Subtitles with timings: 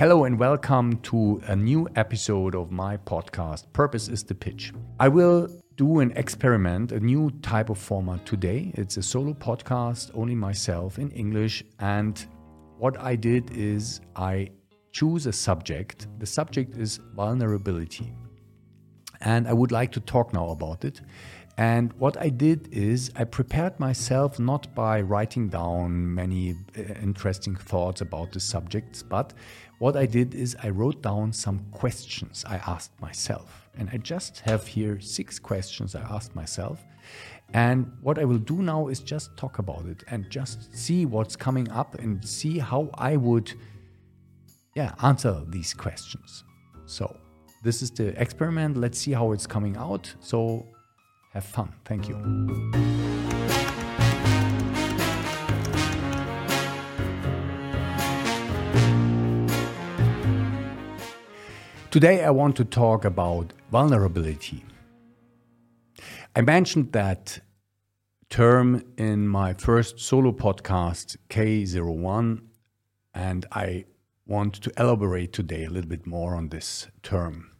[0.00, 4.72] Hello and welcome to a new episode of my podcast, Purpose is the Pitch.
[4.98, 8.72] I will do an experiment, a new type of format today.
[8.76, 11.64] It's a solo podcast, only myself in English.
[11.80, 12.18] And
[12.78, 14.48] what I did is I
[14.90, 16.06] choose a subject.
[16.18, 18.14] The subject is vulnerability.
[19.20, 21.02] And I would like to talk now about it.
[21.58, 27.54] And what I did is I prepared myself not by writing down many uh, interesting
[27.54, 29.34] thoughts about the subjects, but
[29.80, 33.66] what I did is I wrote down some questions I asked myself.
[33.78, 36.84] And I just have here six questions I asked myself.
[37.54, 41.34] And what I will do now is just talk about it and just see what's
[41.34, 43.54] coming up and see how I would
[44.74, 46.44] yeah, answer these questions.
[46.84, 47.16] So,
[47.64, 48.76] this is the experiment.
[48.76, 50.14] Let's see how it's coming out.
[50.20, 50.66] So,
[51.32, 51.72] have fun.
[51.86, 53.19] Thank you.
[61.90, 64.64] Today, I want to talk about vulnerability.
[66.36, 67.40] I mentioned that
[68.28, 72.42] term in my first solo podcast, K01,
[73.12, 73.86] and I
[74.24, 77.50] want to elaborate today a little bit more on this term.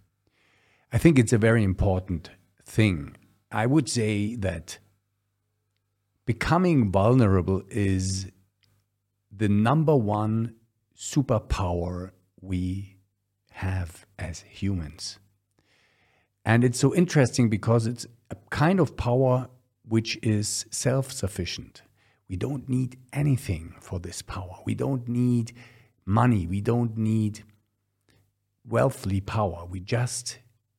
[0.92, 2.30] I think it's a very important
[2.64, 3.16] thing
[3.50, 4.78] I would say that
[6.24, 8.30] becoming vulnerable is
[9.36, 10.54] the number one
[10.96, 12.89] superpower we
[13.60, 15.18] have as humans.
[16.44, 19.48] And it's so interesting because it's a kind of power
[19.86, 21.82] which is self sufficient.
[22.28, 24.56] We don't need anything for this power.
[24.64, 25.52] We don't need
[26.06, 26.46] money.
[26.46, 27.44] We don't need
[28.66, 29.66] wealthly power.
[29.68, 30.38] We just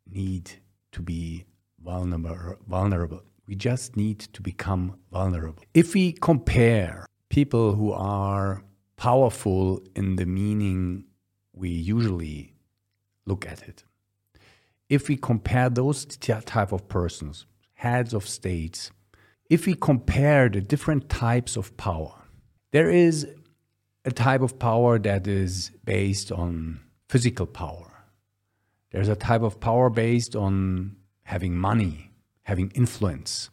[0.09, 0.51] need
[0.93, 1.45] to be
[1.83, 3.23] vulnerable.
[3.47, 5.63] We just need to become vulnerable.
[5.73, 8.63] If we compare people who are
[8.97, 11.05] powerful in the meaning
[11.53, 12.50] we usually
[13.31, 13.83] look at it,
[14.89, 18.91] if we compare those type of persons, heads of states,
[19.49, 22.13] if we compare the different types of power,
[22.71, 23.27] there is
[24.03, 27.87] a type of power that is based on physical power.
[28.91, 32.11] There's a type of power based on having money,
[32.43, 33.49] having influence,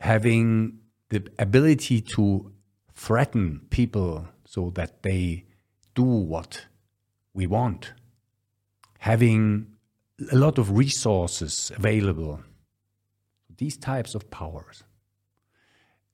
[0.00, 0.78] having
[1.08, 2.52] the ability to
[2.92, 5.44] threaten people so that they
[5.94, 6.66] do what
[7.32, 7.92] we want,
[9.02, 9.66] having
[10.30, 12.40] a lot of resources available,
[13.56, 14.84] these types of powers.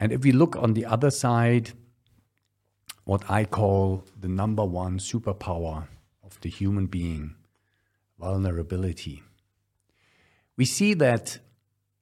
[0.01, 1.73] And if we look on the other side,
[3.05, 5.89] what I call the number one superpower
[6.23, 7.35] of the human being,
[8.19, 9.23] vulnerability
[10.59, 11.39] we see that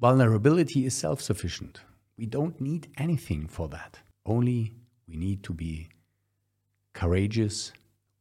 [0.01, 1.83] vulnerability is self sufficient.
[2.17, 3.99] We don't need anything for that.
[4.25, 4.73] Only
[5.07, 5.89] we need to be
[6.95, 7.73] courageous,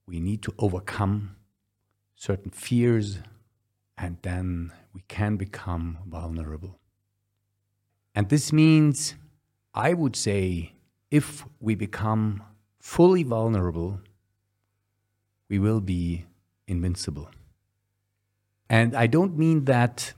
[0.06, 1.35] we need to overcome
[2.16, 3.20] certain fears,
[3.98, 6.80] and then we can become vulnerable.
[8.14, 9.16] And this means,
[9.74, 10.74] I would say,
[11.12, 12.44] if we become
[12.80, 14.00] fully vulnerable,
[15.50, 16.26] we will be
[16.68, 17.30] invincible.
[18.70, 20.14] And I don't mean that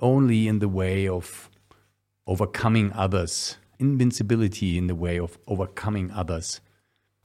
[0.00, 1.48] only in the way of
[2.26, 6.60] overcoming others, invincibility in the way of overcoming others.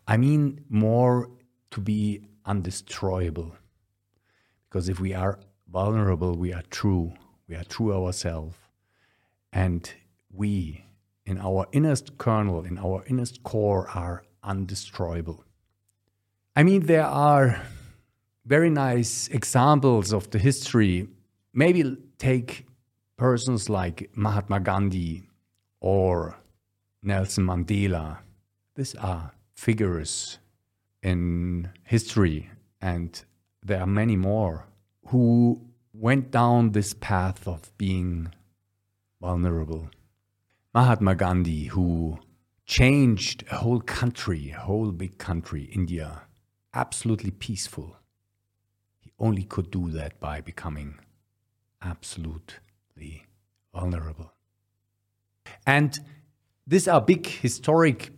[0.07, 1.29] I mean more
[1.71, 3.53] to be undestroyable.
[4.77, 5.39] Because if we are
[5.71, 7.11] vulnerable, we are true,
[7.47, 8.55] we are true ourselves.
[9.51, 9.91] And
[10.31, 10.85] we,
[11.25, 15.39] in our innerst kernel, in our innerst core, are undestroyable.
[16.55, 17.59] I mean, there are
[18.45, 21.07] very nice examples of the history.
[21.55, 22.67] Maybe take
[23.17, 25.27] persons like Mahatma Gandhi
[25.79, 26.38] or
[27.01, 28.19] Nelson Mandela.
[28.75, 30.38] These are figures
[31.01, 33.23] in history, and
[33.63, 34.68] there are many more
[35.07, 35.62] who
[35.94, 38.31] went down this path of being
[39.19, 39.90] vulnerable.
[40.73, 42.19] Mahatma Gandhi, who
[42.66, 46.23] changed a whole country, a whole big country, India,
[46.73, 47.97] absolutely peaceful.
[49.00, 51.00] He only could do that by becoming
[51.81, 53.25] absolutely
[53.74, 54.33] vulnerable.
[55.65, 55.98] And
[56.65, 58.12] these are big historic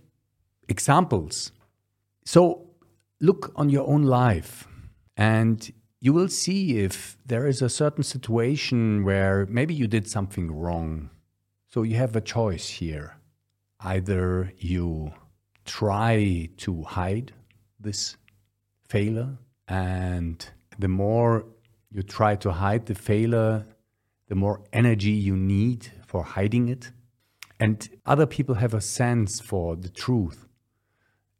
[0.68, 1.52] examples.
[2.26, 2.72] So
[3.22, 4.68] look on your own life
[5.20, 10.50] and you will see if there is a certain situation where maybe you did something
[10.50, 11.10] wrong.
[11.68, 13.18] So you have a choice here.
[13.82, 15.12] Either you
[15.66, 17.34] try to hide
[17.82, 18.16] this
[18.88, 19.38] failure,
[19.68, 20.50] and
[20.80, 21.46] the more
[21.92, 23.66] you try to hide the failure,
[24.30, 26.92] the more energy you need for hiding it.
[27.60, 30.48] And other people have a sense for the truth.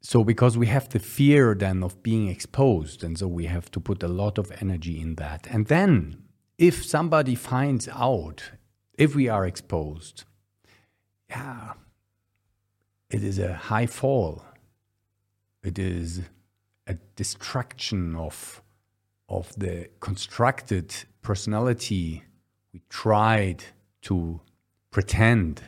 [0.00, 3.80] So because we have the fear then of being exposed and so we have to
[3.80, 5.46] put a lot of energy in that.
[5.50, 6.22] And then
[6.58, 8.52] if somebody finds out
[8.94, 10.24] if we are exposed
[11.28, 11.74] yeah
[13.10, 14.44] it is a high fall.
[15.64, 16.22] It is
[16.86, 18.62] a destruction of
[19.28, 20.92] of the constructed
[21.22, 22.24] personality
[22.72, 23.64] we tried
[24.02, 24.40] to
[24.90, 25.62] pretend.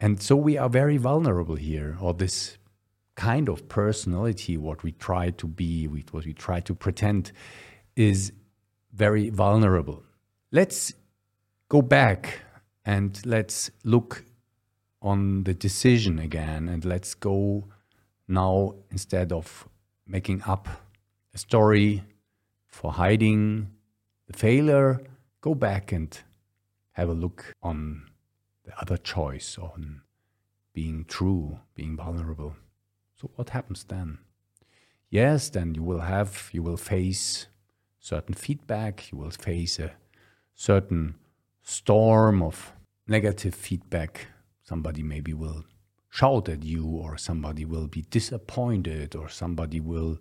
[0.00, 2.56] And so we are very vulnerable here or this
[3.20, 7.32] kind of personality what we try to be what we try to pretend
[7.94, 8.32] is
[8.94, 10.02] very vulnerable
[10.52, 10.94] let's
[11.68, 12.40] go back
[12.84, 14.24] and let's look
[15.02, 17.64] on the decision again and let's go
[18.26, 19.68] now instead of
[20.06, 20.66] making up
[21.34, 22.02] a story
[22.66, 23.70] for hiding
[24.28, 25.00] the failure,
[25.40, 26.20] go back and
[26.92, 28.02] have a look on
[28.64, 30.02] the other choice, on
[30.72, 32.54] being true, being vulnerable.
[33.20, 34.16] So, what happens then?
[35.10, 37.48] Yes, then you will have, you will face
[37.98, 39.92] certain feedback, you will face a
[40.54, 41.16] certain
[41.62, 42.72] storm of
[43.06, 44.28] negative feedback.
[44.62, 45.64] Somebody maybe will
[46.08, 50.18] shout at you, or somebody will be disappointed, or somebody will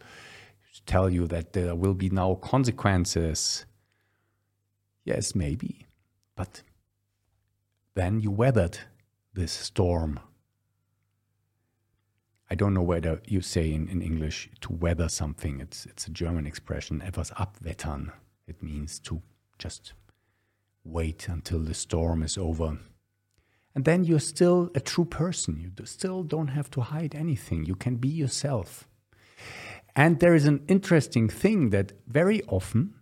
[0.85, 3.65] tell you that there will be now consequences.
[5.05, 5.87] Yes, maybe.
[6.35, 6.63] But
[7.93, 8.79] then you weathered
[9.33, 10.19] this storm.
[12.51, 15.61] I don't know whether you say in, in English to weather something.
[15.61, 18.11] It's, it's a German expression, etwas abwettern.
[18.47, 19.21] It means to
[19.59, 19.93] just
[20.83, 22.79] wait until the storm is over.
[23.75, 25.59] And then you're still a true person.
[25.59, 27.65] You still don't have to hide anything.
[27.65, 28.87] You can be yourself.
[29.95, 32.95] And there is an interesting thing that very often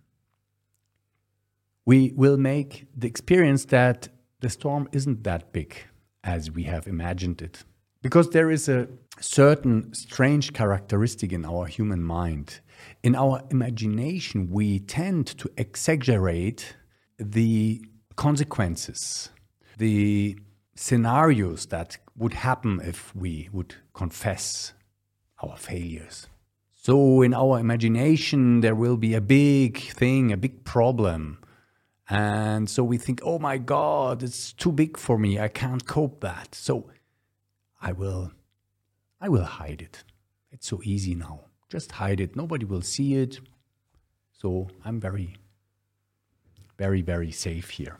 [1.86, 4.08] we will make the experience that
[4.40, 5.74] the storm isn't that big
[6.22, 7.64] as we have imagined it.
[8.02, 8.88] Because there is a
[9.20, 12.60] certain strange characteristic in our human mind.
[13.02, 16.76] In our imagination, we tend to exaggerate
[17.18, 17.84] the
[18.14, 19.30] consequences,
[19.78, 20.38] the
[20.76, 24.72] scenarios that would happen if we would confess
[25.42, 26.28] our failures.
[26.74, 31.38] So, in our imagination, there will be a big thing, a big problem.
[32.08, 35.38] And so we think, oh my God, it's too big for me.
[35.38, 36.54] I can't cope that.
[36.54, 36.88] So
[37.80, 38.32] I will,
[39.20, 40.04] I will hide it.
[40.50, 41.40] It's so easy now.
[41.68, 42.34] Just hide it.
[42.34, 43.40] Nobody will see it.
[44.32, 45.36] So I'm very
[46.78, 47.98] very, very safe here.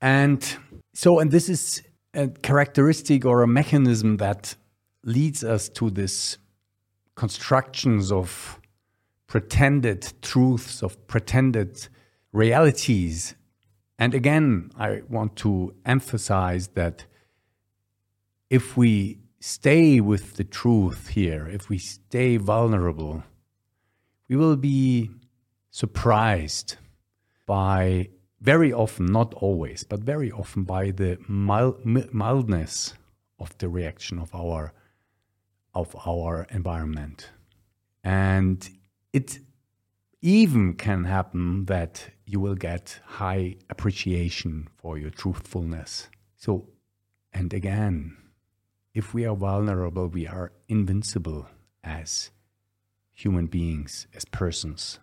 [0.00, 0.56] And
[0.94, 1.82] so, and this is
[2.14, 4.56] a characteristic or a mechanism that
[5.04, 6.38] leads us to this
[7.14, 8.58] constructions of
[9.26, 11.88] pretended truths, of pretended
[12.32, 13.34] realities.
[13.98, 17.06] And again, I want to emphasize that
[18.50, 23.24] if we stay with the truth here, if we stay vulnerable,
[24.28, 25.10] we will be
[25.70, 26.76] surprised
[27.46, 28.08] by
[28.40, 32.94] very often, not always, but very often by the mild, mildness
[33.38, 34.72] of the reaction of our
[35.74, 37.30] of our environment.
[38.02, 38.68] And
[39.12, 39.40] it
[40.22, 46.08] even can happen that you will get high appreciation for your truthfulness.
[46.36, 46.68] So,
[47.32, 48.16] and again,
[48.96, 51.46] if we are vulnerable, we are invincible
[51.84, 52.30] as
[53.12, 54.98] human beings, as persons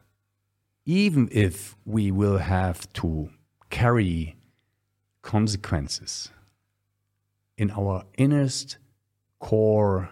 [0.86, 3.30] even if we will have to
[3.70, 4.36] carry
[5.22, 6.30] consequences,
[7.58, 8.78] in our innerst
[9.40, 10.10] core,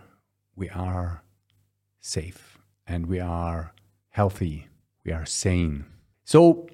[0.56, 1.24] we are
[2.00, 2.58] safe
[2.88, 3.74] and we are
[4.10, 4.68] healthy,
[5.04, 5.86] we are sane.
[6.24, 6.68] So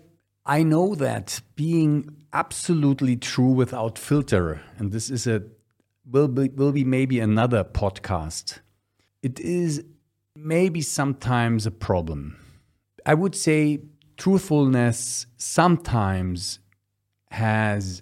[0.45, 5.43] I know that being absolutely true without filter, and this is a
[6.09, 8.59] will be, will be maybe another podcast.
[9.21, 9.83] It is
[10.35, 12.37] maybe sometimes a problem
[13.07, 13.79] I would say
[14.17, 16.59] truthfulness sometimes
[17.31, 18.01] has,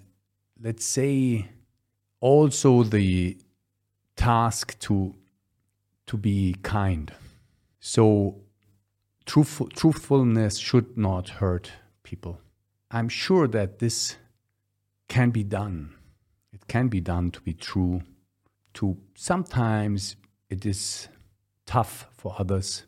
[0.60, 1.48] let's say,
[2.20, 3.38] also the
[4.16, 5.14] task to
[6.06, 7.12] to be kind.
[7.78, 8.40] So
[9.26, 11.70] truthful, truthfulness should not hurt
[12.02, 12.40] people.
[12.90, 14.16] I'm sure that this
[15.08, 15.94] can be done.
[16.68, 18.02] Can be done to be true.
[18.74, 20.16] To sometimes
[20.50, 21.08] it is
[21.64, 22.84] tough for others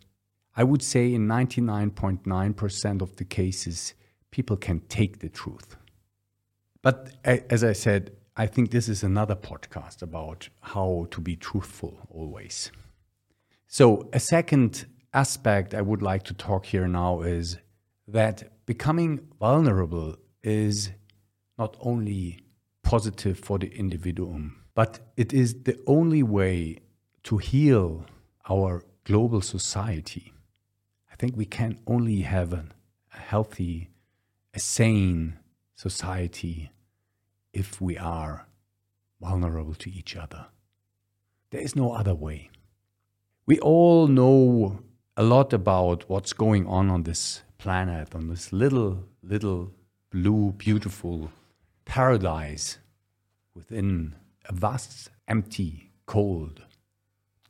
[0.59, 3.95] I would say in 99.9% of the cases,
[4.33, 5.77] people can take the truth.
[6.83, 12.01] But as I said, I think this is another podcast about how to be truthful
[12.11, 12.73] always.
[13.69, 17.59] So, a second aspect I would like to talk here now is
[18.09, 20.91] that becoming vulnerable is
[21.57, 22.41] not only
[22.89, 26.79] positive for the individuum, but it is the only way
[27.23, 28.07] to heal
[28.49, 30.33] our global society,
[31.13, 32.65] I think we can only have a,
[33.15, 33.91] a healthy,
[34.55, 35.39] a sane
[35.75, 36.71] society
[37.53, 38.47] if we are
[39.21, 40.47] vulnerable to each other.
[41.51, 42.49] There is no other way.
[43.45, 44.81] We all know
[45.15, 49.73] a lot about what's going on on this planet, on this little, little
[50.11, 51.31] blue, beautiful
[51.89, 52.79] paradise
[53.55, 54.15] within
[54.45, 56.63] a vast, empty, cold,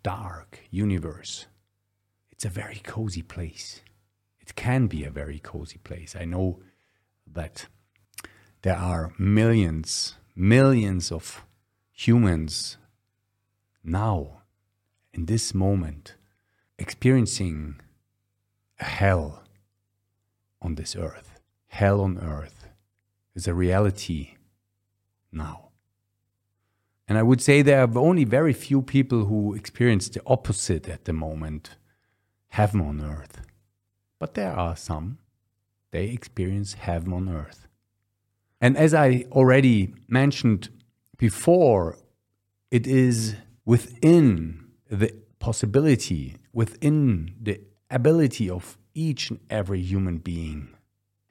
[0.03, 1.47] dark universe.
[2.31, 3.83] It's a very cozy place.
[4.41, 6.15] It can be a very cozy place.
[6.19, 6.61] I know
[7.31, 7.67] that
[8.63, 11.45] there are millions, millions of
[11.93, 12.79] humans
[13.83, 14.43] now,
[15.13, 16.15] in this moment,
[16.79, 17.81] experiencing
[18.79, 19.43] a hell
[20.63, 21.41] on this earth.
[21.67, 22.58] Hell on earth
[23.39, 24.35] is a reality
[25.31, 25.69] now.
[27.07, 31.05] And I would say there are only very few people who experience the opposite at
[31.05, 31.77] the moment
[32.49, 33.41] heaven on earth.
[34.19, 35.19] But there are some.
[35.93, 37.69] They experience heaven on earth.
[38.61, 40.69] And as I already mentioned
[41.17, 41.97] before,
[42.73, 50.75] it is within the possibility, within the ability of each and every human being.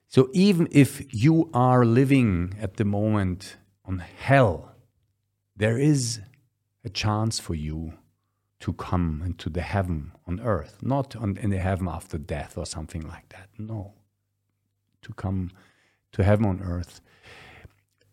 [0.08, 4.72] So even if you are living at the moment on hell,
[5.56, 6.22] there is
[6.86, 7.94] a chance for you
[8.60, 12.66] to come into the heaven on earth, not on, in the heaven after death or
[12.66, 13.50] something like that.
[13.58, 13.94] No,
[15.02, 15.52] to come
[16.14, 17.02] to heaven on earth.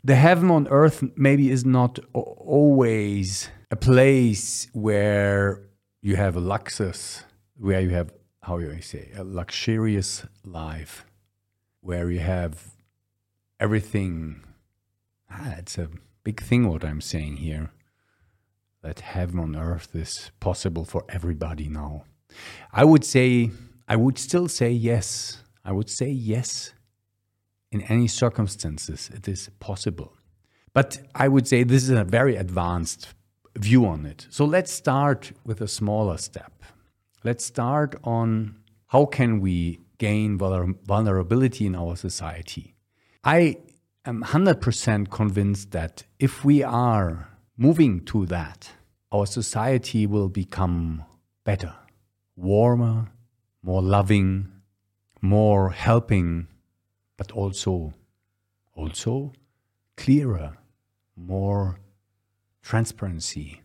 [0.02, 5.62] The heaven on earth maybe is not always a place where
[6.02, 7.24] you have a luxus,
[7.56, 11.06] where you have, how do I say, a luxurious life,
[11.84, 12.72] where you have
[13.60, 14.42] everything.
[15.30, 15.90] Ah, it's a
[16.24, 17.70] big thing what I'm saying here.
[18.82, 22.04] That heaven on earth is possible for everybody now.
[22.72, 23.50] I would say,
[23.86, 25.42] I would still say yes.
[25.62, 26.72] I would say yes.
[27.70, 30.16] In any circumstances, it is possible.
[30.72, 33.14] But I would say this is a very advanced
[33.56, 34.26] view on it.
[34.30, 36.52] So let's start with a smaller step.
[37.24, 42.74] Let's start on how can we gain vulnerability in our society.
[43.22, 43.58] I
[44.04, 48.70] am 100% convinced that if we are moving to that,
[49.12, 51.04] our society will become
[51.44, 51.74] better,
[52.36, 53.12] warmer,
[53.62, 54.50] more loving,
[55.22, 56.48] more helping,
[57.16, 57.94] but also
[58.74, 59.32] also
[59.96, 60.58] clearer,
[61.16, 61.78] more
[62.62, 63.62] transparency,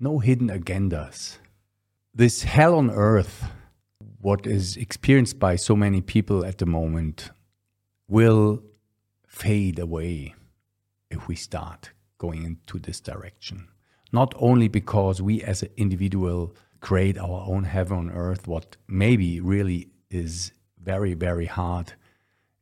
[0.00, 1.38] no hidden agendas.
[2.14, 3.44] This hell on earth,
[4.20, 7.30] what is experienced by so many people at the moment,
[8.08, 8.62] will
[9.26, 10.34] fade away
[11.10, 13.68] if we start going into this direction.
[14.12, 19.40] Not only because we as an individual create our own heaven on earth, what maybe
[19.40, 21.92] really is very, very hard.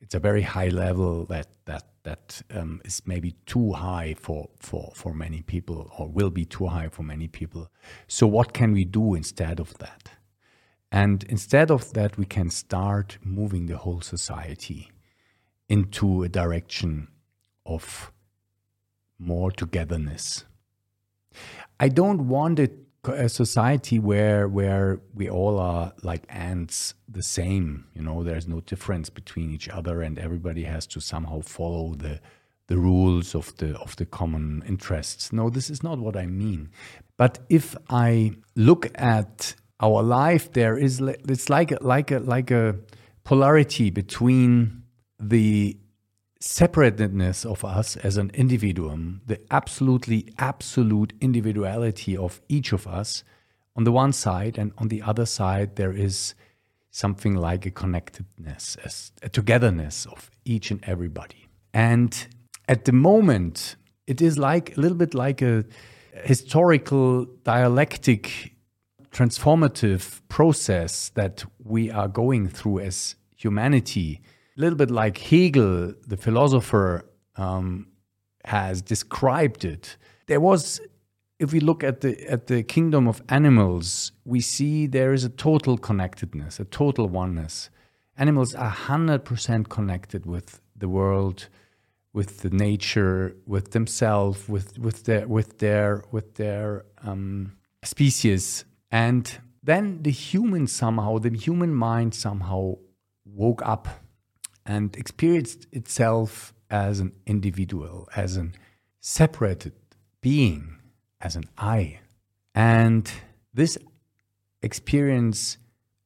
[0.01, 4.93] It's a very high level that that that um, is maybe too high for, for,
[4.95, 7.69] for many people or will be too high for many people.
[8.07, 10.11] So, what can we do instead of that?
[10.93, 14.91] And instead of that, we can start moving the whole society
[15.69, 17.09] into a direction
[17.65, 18.13] of
[19.19, 20.45] more togetherness.
[21.81, 27.87] I don't want it a society where where we all are like ants the same
[27.95, 32.21] you know there's no difference between each other and everybody has to somehow follow the
[32.67, 36.69] the rules of the of the common interests no this is not what i mean
[37.17, 42.51] but if i look at our life there is it's like a, like a like
[42.51, 42.77] a
[43.25, 44.83] polarity between
[45.19, 45.77] the
[46.41, 53.25] separatedness of us as an individuum, the absolutely absolute individuality of each of us
[53.75, 56.35] on the one side, and on the other side, there is
[56.91, 58.77] something like a connectedness,
[59.23, 61.47] a togetherness of each and everybody.
[61.75, 62.27] And
[62.69, 65.65] at the moment, it is like a little bit like a
[66.25, 68.56] historical dialectic
[69.17, 74.21] transformative process that we are going through as humanity
[74.57, 77.05] a little bit like Hegel, the philosopher,
[77.37, 77.89] um,
[78.45, 79.97] has described it.
[80.29, 80.81] There was,
[81.39, 85.29] if we look at the at the kingdom of animals, we see there is a
[85.29, 87.71] total connectedness, a total oneness.
[88.17, 91.49] Animals are hundred percent connected with the world,
[92.15, 99.41] with the nature, with themselves, with with their with their with their um, species, and
[99.63, 102.75] then the human somehow, the human mind somehow
[103.25, 103.89] woke up
[104.65, 108.49] and experienced itself as an individual, as a
[109.01, 109.73] separated
[110.21, 110.77] being,
[111.21, 112.01] as an I.
[112.55, 113.11] And
[113.53, 113.77] this
[114.63, 115.59] experience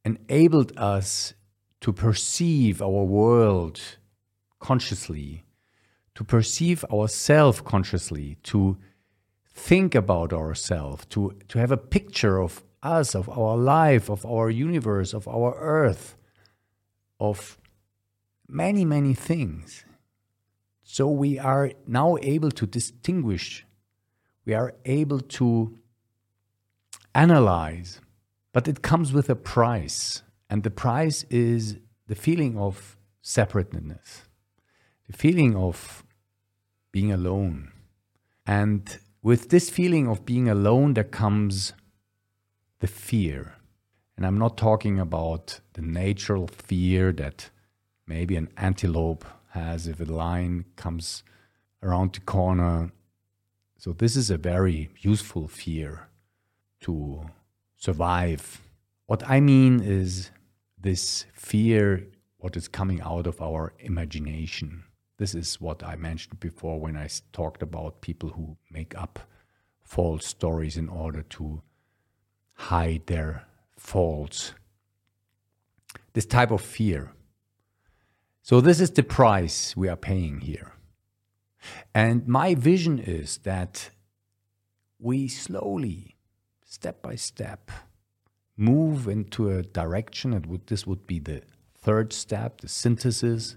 [0.05, 1.35] enabled us
[1.81, 3.81] to perceive our world
[4.59, 5.45] consciously,
[6.15, 8.77] to perceive ourselves consciously, to
[9.53, 14.51] think about ourselves, to, to have a picture of us, of our life, of our
[14.51, 16.17] universe, of our earth,
[17.19, 17.59] of
[18.49, 19.85] many, many things.
[20.83, 23.65] So we are now able to distinguish,
[24.45, 25.79] we are able to
[27.15, 28.01] analyze,
[28.53, 30.23] but it comes with a price.
[30.49, 31.77] And the price is
[32.09, 34.23] the feeling of separateness,
[35.07, 36.03] the feeling of
[36.91, 37.71] being alone.
[38.47, 41.73] And with this feeling of being alone, there comes
[42.81, 43.55] the fear.
[44.17, 47.51] And I'm not talking about the natural fear that
[48.07, 51.23] maybe an antelope has if a lion comes
[51.83, 52.93] around the corner.
[53.79, 56.09] So, this is a very useful fear
[56.81, 57.31] to
[57.77, 58.61] survive.
[59.07, 60.31] What I mean is
[60.79, 62.07] this fear,
[62.39, 64.85] what is coming out of our imagination.
[65.19, 69.19] This is what I mentioned before when I talked about people who make up
[69.83, 71.63] false stories in order to
[72.71, 73.45] hide their
[73.77, 74.55] faults.
[76.13, 77.13] This type of fear.
[78.43, 80.73] So, this is the price we are paying here.
[81.95, 83.91] And my vision is that
[85.01, 86.17] we slowly,
[86.65, 87.73] step by step,
[88.57, 91.43] move into a direction, and would, this would be the
[91.77, 93.57] third step, the synthesis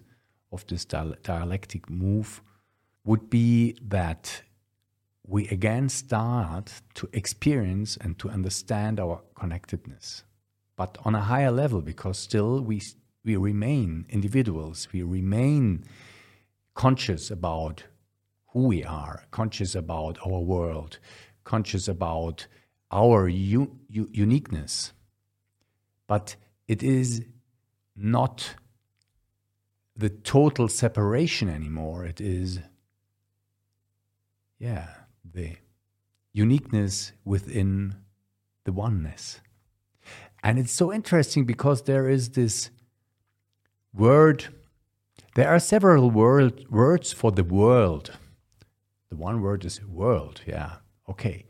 [0.51, 2.41] of this dialectic move,
[3.05, 4.41] would be that
[5.25, 10.24] we again start to experience and to understand our connectedness,
[10.75, 12.82] but on a higher level because still we,
[13.24, 15.84] we remain individuals, we remain
[16.74, 17.84] conscious about
[18.48, 21.00] who we are, conscious about our world,
[21.44, 22.48] conscious about
[22.92, 24.94] our u- u- uniqueness.
[26.06, 26.36] But
[26.68, 27.24] it is
[27.96, 28.56] not
[29.96, 32.06] the total separation anymore.
[32.06, 32.60] It is,
[34.60, 34.89] yeah,
[35.34, 35.58] the
[36.32, 37.96] uniqueness within
[38.65, 39.39] the oneness.
[40.43, 42.69] And it's so interesting because there is this
[43.93, 44.48] word,
[45.36, 48.12] there are several word, words for the world.
[49.10, 50.78] The one word is world, yeah,
[51.10, 51.46] okay.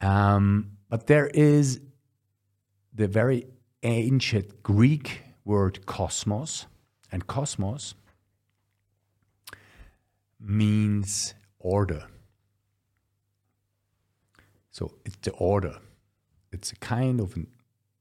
[0.00, 1.80] Um, but there is
[2.92, 3.46] the very
[3.82, 6.66] ancient Greek word cosmos,
[7.10, 7.94] and cosmos
[10.40, 12.06] means order.
[14.72, 15.78] So it's the order.
[16.50, 17.36] It's a kind of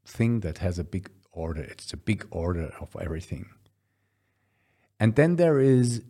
[0.05, 1.61] thing that has a big order.
[1.61, 3.49] It's a big order of everything.
[4.99, 6.01] And then there is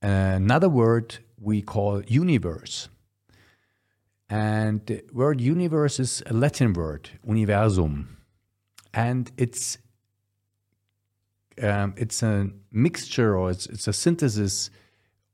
[0.00, 2.88] another word we call universe.
[4.30, 8.16] And the word universe is a Latin word, universum.
[8.92, 9.78] And it's
[11.62, 14.70] um, it's a mixture or it's, it's a synthesis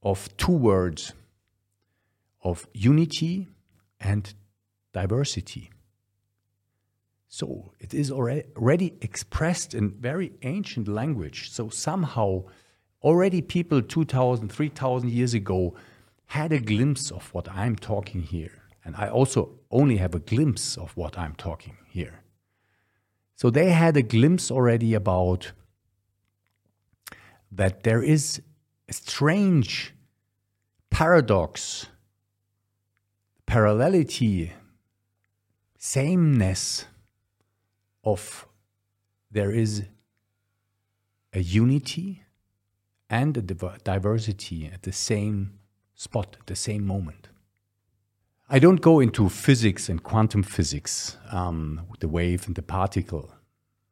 [0.02, 1.14] of two words
[2.42, 3.48] of unity
[4.00, 4.34] and
[4.92, 5.70] diversity.
[7.28, 11.50] So it is already, expressed in very ancient language.
[11.50, 12.44] So somehow,
[13.02, 15.74] already people 2,000, 3,000 years ago
[16.26, 18.62] had a glimpse of what I'm talking here.
[18.84, 22.22] And I also only have a glimpse of what I'm talking here.
[23.36, 25.52] So they had a glimpse already about
[27.52, 28.42] that there is
[28.88, 29.94] a strange
[30.90, 31.86] paradox,
[33.50, 34.52] parallelity,
[35.76, 36.84] sameness
[38.04, 38.46] of
[39.28, 39.82] there is
[41.32, 42.22] a unity
[43.08, 45.58] and a diversity at the same
[45.96, 47.28] spot, at the same moment.
[48.48, 51.16] I don't go into physics and quantum physics.
[51.32, 53.32] Um, the wave and the particle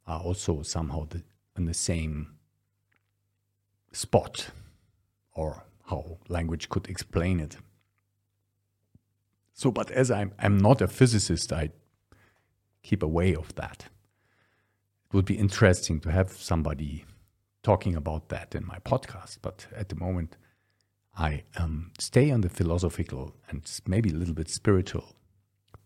[0.06, 1.22] are also somehow the,
[1.56, 2.38] in the same
[3.90, 4.50] spot,
[5.34, 7.56] or how language could explain it.
[9.58, 11.70] So, but as I'm, I'm not a physicist, I
[12.84, 13.86] keep away of that.
[15.06, 17.04] It would be interesting to have somebody
[17.64, 20.36] talking about that in my podcast, but at the moment,
[21.16, 25.16] I um, stay on the philosophical and maybe a little bit spiritual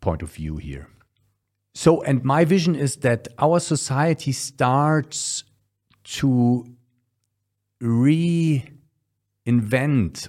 [0.02, 0.88] point of view here.
[1.72, 5.44] So, and my vision is that our society starts
[6.20, 6.66] to
[7.82, 8.68] reinvent,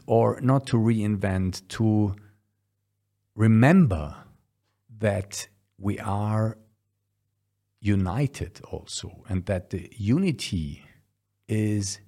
[0.08, 2.16] or not to reinvent, to
[3.36, 4.16] remember
[5.00, 6.58] that we are
[7.80, 10.84] united also, and that the unity
[11.48, 12.00] is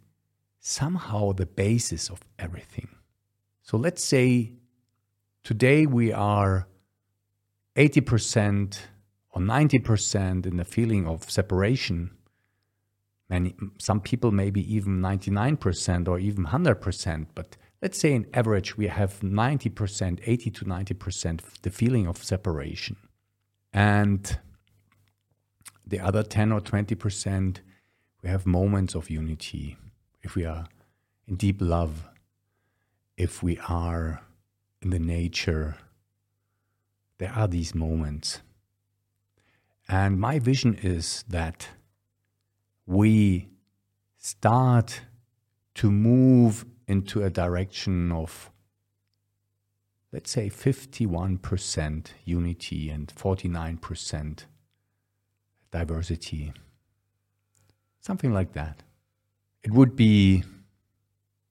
[0.59, 2.87] somehow the basis of everything.
[3.61, 4.53] So let's say
[5.43, 6.67] today we are
[7.75, 8.79] 80%
[9.31, 12.11] or 90% in the feeling of separation,
[13.29, 18.87] many some people maybe even 99% or even 100%, but let's say in average we
[18.87, 22.97] have 90%, 80 to 90% the feeling of separation.
[23.71, 24.39] And
[25.85, 27.59] the other 10 or 20%,
[28.23, 29.77] we have moments of unity.
[30.23, 30.65] If we are
[31.27, 32.09] in deep love,
[33.17, 34.23] if we are
[34.81, 35.77] in the nature,
[37.19, 38.41] there are these moments.
[39.87, 41.69] And my vision is that
[42.87, 43.49] we
[44.17, 45.01] start
[45.75, 48.49] to move into a direction of,
[50.11, 54.45] let's say, 51% unity and 49%
[55.71, 56.53] diversity.
[57.99, 58.83] Something like that.
[59.63, 60.43] It would be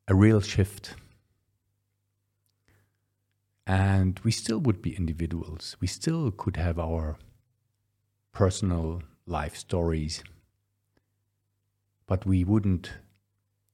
[0.07, 0.95] a real shift.
[3.67, 5.77] And we still would be individuals.
[5.81, 7.17] We still could have our
[8.33, 10.23] personal life stories,
[12.07, 12.93] but we wouldn't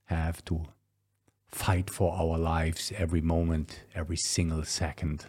[0.05, 0.67] have to
[1.51, 5.27] fight for our lives every moment, every single second.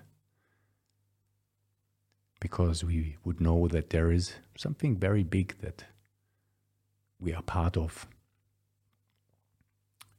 [2.40, 5.86] Because we would know that there is something very big that
[7.20, 8.08] we are part of.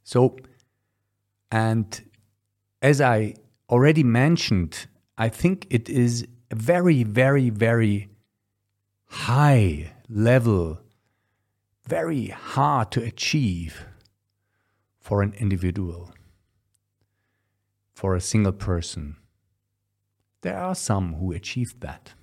[0.03, 0.37] So,
[1.51, 2.01] and
[2.81, 3.35] as I
[3.69, 4.87] already mentioned,
[5.17, 8.09] I think it is a very, very, very
[9.05, 10.79] high level,
[11.87, 13.85] very hard to achieve
[15.03, 16.13] for an individual,
[17.93, 19.17] for a single person.
[20.41, 22.13] There are some who achieve that.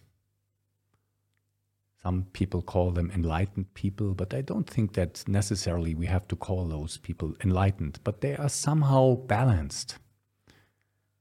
[2.02, 6.36] Some people call them enlightened people, but I don't think that necessarily we have to
[6.36, 9.98] call those people enlightened, but they are somehow balanced.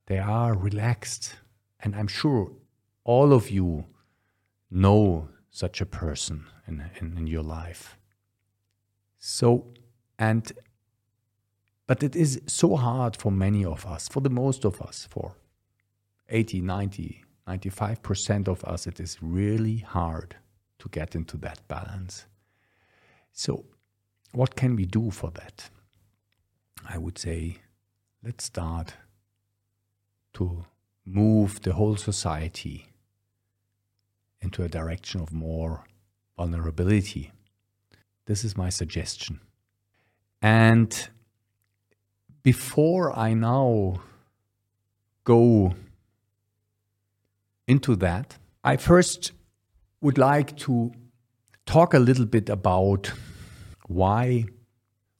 [0.05, 1.35] They are relaxed.
[1.81, 2.53] And I'm sure
[3.03, 3.83] all of you
[4.71, 7.97] know such a person in, in, in your life.
[9.17, 9.73] So,
[10.17, 10.53] and
[11.89, 15.33] but it is so hard for many of us, for the most of us, for
[16.29, 20.35] 80, 90, 95% of us, it is really hard
[20.77, 22.27] to get into that balance.
[23.31, 23.65] So,
[24.33, 25.71] what can we do for that?
[26.87, 27.57] I would say,
[28.23, 28.93] let's start
[30.33, 30.65] to
[31.05, 32.85] move the whole society
[34.41, 35.85] into a direction of more
[36.37, 37.31] vulnerability.
[38.27, 39.39] This is my suggestion.
[40.39, 41.09] And
[42.43, 44.01] before I now
[45.23, 45.73] go
[47.67, 49.31] into that, I first
[50.01, 50.91] would like to
[51.65, 53.11] talk a little bit about
[53.87, 54.45] why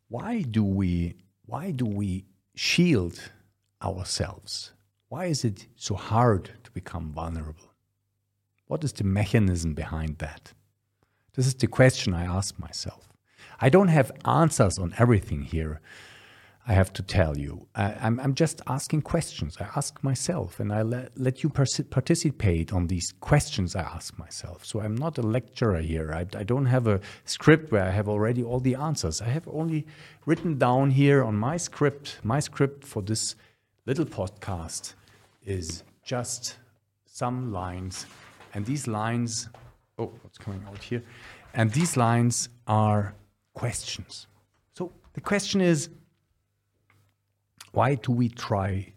[0.08, 3.32] why do we why do we shield
[3.82, 4.72] ourselves?
[5.10, 7.74] Why is it so hard to become vulnerable?
[8.68, 10.54] What is the mechanism behind that?
[11.36, 13.10] This is the question I ask myself.
[13.60, 15.82] I don't have answers on everything here.
[16.70, 17.66] I have to tell you.
[17.74, 19.58] I, am just asking questions.
[19.60, 24.64] I ask myself, and I let, let you participate on these questions I ask myself.
[24.64, 26.14] So I'm not a lecturer here.
[26.14, 29.20] I, I don't have a script where I have already all the answers.
[29.20, 29.88] I have only
[30.28, 32.20] written down here on my script.
[32.22, 33.36] My script for this
[33.88, 34.94] little podcast
[35.44, 36.58] is just
[37.08, 38.06] some lines,
[38.54, 39.50] and these lines.
[39.98, 41.02] Oh, what's coming out here?
[41.56, 43.16] And these lines are
[43.56, 44.28] questions.
[44.74, 45.90] So the question is
[47.72, 48.94] why do we try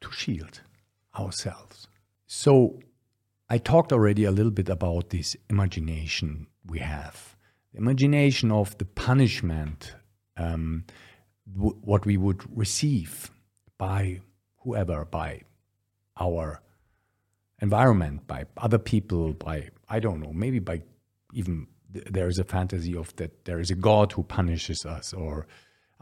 [0.00, 0.60] to shield
[1.18, 1.86] ourselves?
[2.26, 2.80] So,
[3.48, 7.36] I talked already a little bit about this imagination we have.
[7.72, 9.94] The imagination of the punishment,
[10.38, 10.84] um,
[11.54, 13.30] w- what we would receive
[13.76, 14.20] by
[14.62, 15.42] whoever, by
[16.18, 16.62] our
[17.60, 20.82] environment, by other people, by, I don't know, maybe by
[21.34, 25.46] even there is a fantasy of that there is a God who punishes us or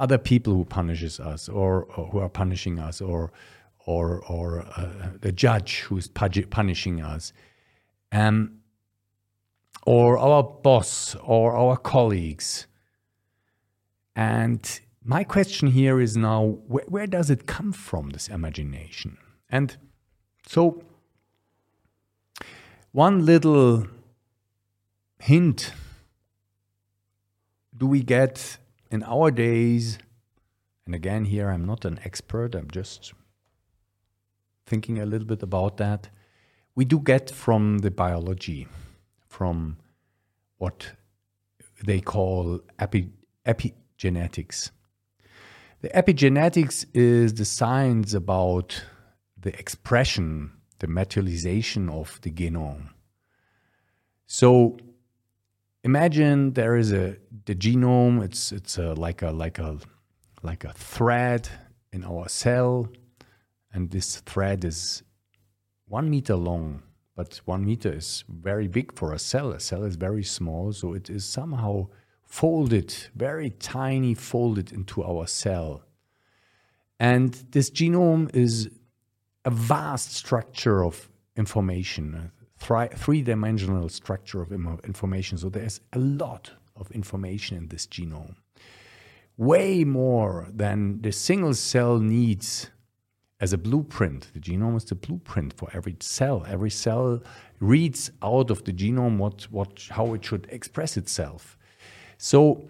[0.00, 3.30] other people who punishes us or, or who are punishing us or
[3.86, 7.32] or or uh, the judge who is punishing us.
[8.12, 8.60] Um,
[9.86, 12.66] or our boss or our colleagues.
[14.14, 19.16] And my question here is now where does it come from this imagination?
[19.48, 19.76] And
[20.46, 20.82] so
[22.92, 23.86] one little
[25.18, 25.72] hint
[27.76, 28.58] do we get
[28.90, 29.98] in our days,
[30.86, 33.12] and again, here I'm not an expert, I'm just
[34.66, 36.10] thinking a little bit about that.
[36.74, 38.68] We do get from the biology,
[39.26, 39.76] from
[40.58, 40.92] what
[41.84, 43.10] they call epi,
[43.46, 44.70] epigenetics.
[45.80, 48.84] The epigenetics is the science about
[49.40, 52.88] the expression the materialization of the genome.
[54.26, 54.78] So
[55.82, 57.16] imagine there is a
[57.46, 58.22] the genome.
[58.22, 59.78] It's it's a, like a like a
[60.42, 61.48] like a thread
[61.92, 62.88] in our cell,
[63.72, 65.02] and this thread is
[65.86, 66.82] one meter long.
[67.16, 69.52] But one meter is very big for a cell.
[69.52, 71.88] A cell is very small, so it is somehow
[72.24, 75.82] folded, very tiny, folded into our cell.
[76.98, 78.70] And this genome is
[79.44, 82.30] a vast structure of information,
[82.68, 85.38] a three dimensional structure of information.
[85.38, 88.34] So there's a lot of information in this genome.
[89.36, 92.70] Way more than the single cell needs
[93.40, 94.30] as a blueprint.
[94.34, 96.44] The genome is the blueprint for every cell.
[96.46, 97.22] Every cell
[97.58, 101.56] reads out of the genome what, what, how it should express itself.
[102.18, 102.68] So,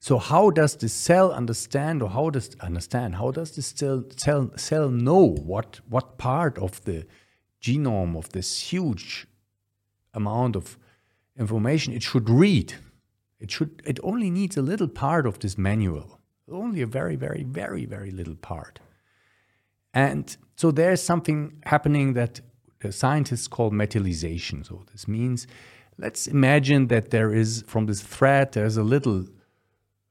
[0.00, 3.16] so how does the cell understand, or how does understand?
[3.16, 7.06] How does the cell cell, cell know what what part of the
[7.62, 9.26] genome of this huge
[10.14, 10.78] amount of
[11.38, 12.74] information it should read?
[13.38, 13.82] It should.
[13.84, 16.18] It only needs a little part of this manual,
[16.50, 18.80] only a very, very, very, very little part.
[19.92, 22.40] And so there's something happening that
[22.90, 24.66] scientists call methylation.
[24.66, 25.46] So this means
[26.00, 29.26] Let's imagine that there is, from this thread, there's a little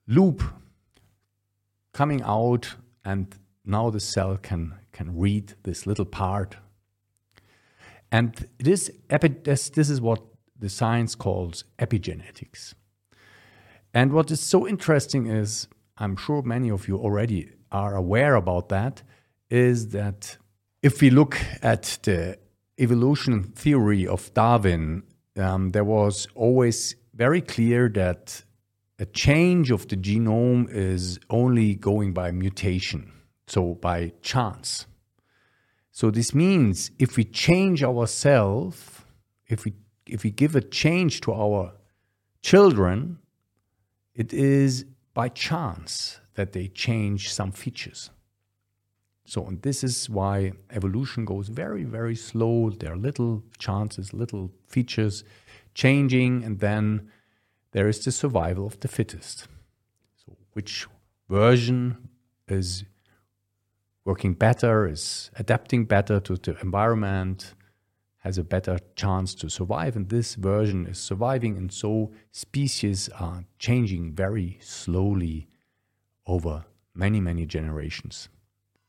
[0.10, 0.44] loop
[1.94, 6.58] coming out, and now the cell can, can read this little part.
[8.12, 10.22] And this, this, this is what
[10.60, 12.74] the science calls epigenetics.
[13.94, 15.68] And what is so interesting is,
[15.98, 19.04] I'm sure many of you already are aware about that,
[19.50, 20.38] is that
[20.82, 22.38] if we look at the
[22.78, 25.04] evolution theory of Darwin
[25.40, 28.44] um, there was always very clear that
[29.00, 33.12] a change of the genome is only going by mutation,
[33.48, 34.86] so by chance.
[35.92, 39.02] So this means if we change ourselves,
[39.48, 39.74] if we
[40.06, 41.74] if we give a change to our
[42.42, 43.20] children,
[44.16, 48.10] it is by chance that they change some features.
[49.26, 52.72] So, and this is why evolution goes very, very slow.
[52.72, 55.24] There are little chances, little features
[55.76, 57.12] changing, and then
[57.72, 59.48] there is the survival of the fittest.
[60.26, 60.88] So, which
[61.30, 62.10] version
[62.48, 62.84] is
[64.06, 67.54] working better, is adapting better to the environment,
[68.20, 73.46] has a better chance to survive, and this version is surviving, and so species are
[73.60, 75.48] changing very slowly
[76.26, 78.30] over many, many generations.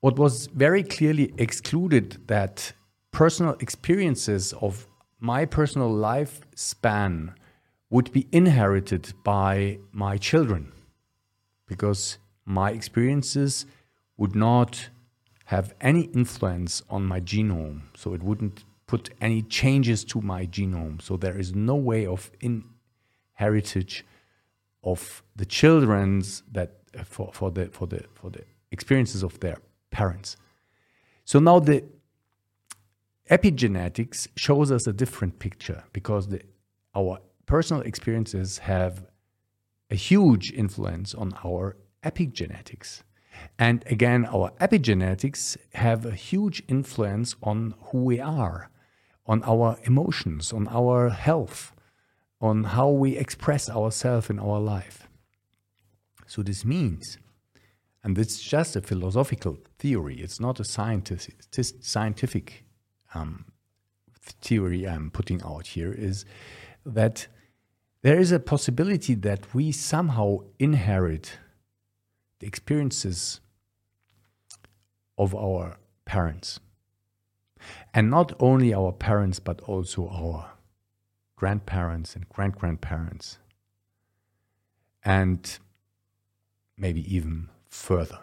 [0.01, 2.73] What was very clearly excluded that
[3.13, 4.87] personal experiences of
[5.21, 7.35] my personal lifespan
[7.91, 10.73] would be inherited by my children
[11.67, 13.67] because my experiences
[14.17, 14.89] would not
[15.47, 17.83] have any influence on my genome.
[17.97, 21.03] So it wouldn't put any changes to my genome.
[21.03, 24.05] So there is no way of inheritage
[24.83, 29.59] of the children's that for, for the for the for the experiences of their
[29.91, 30.37] parents.
[31.25, 31.85] So now the
[33.31, 36.41] epigenetics shows us a different picture because the,
[36.95, 37.21] our
[37.51, 39.05] personal experiences have
[39.91, 43.03] a huge influence on our epigenetics.
[43.59, 48.71] And again, our epigenetics have a huge influence on who we are,
[49.27, 51.75] on our emotions, on our health,
[52.41, 55.09] on how we express ourselves in our life.
[56.27, 57.19] So this means
[58.05, 60.21] and it's just a philosophical theory.
[60.21, 62.65] It's not a scientific
[63.13, 63.45] um,
[64.41, 65.93] theory I'm putting out here.
[65.93, 66.25] Is
[66.87, 67.27] that
[68.03, 71.39] there is a possibility that we somehow inherit
[72.39, 73.41] the experiences
[75.19, 76.61] of our parents.
[77.93, 80.53] And not only our parents, but also our
[81.37, 83.39] grandparents and grand grandparents.
[85.05, 85.59] And
[86.77, 88.19] maybe even further.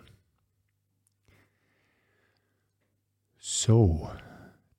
[3.38, 4.12] So,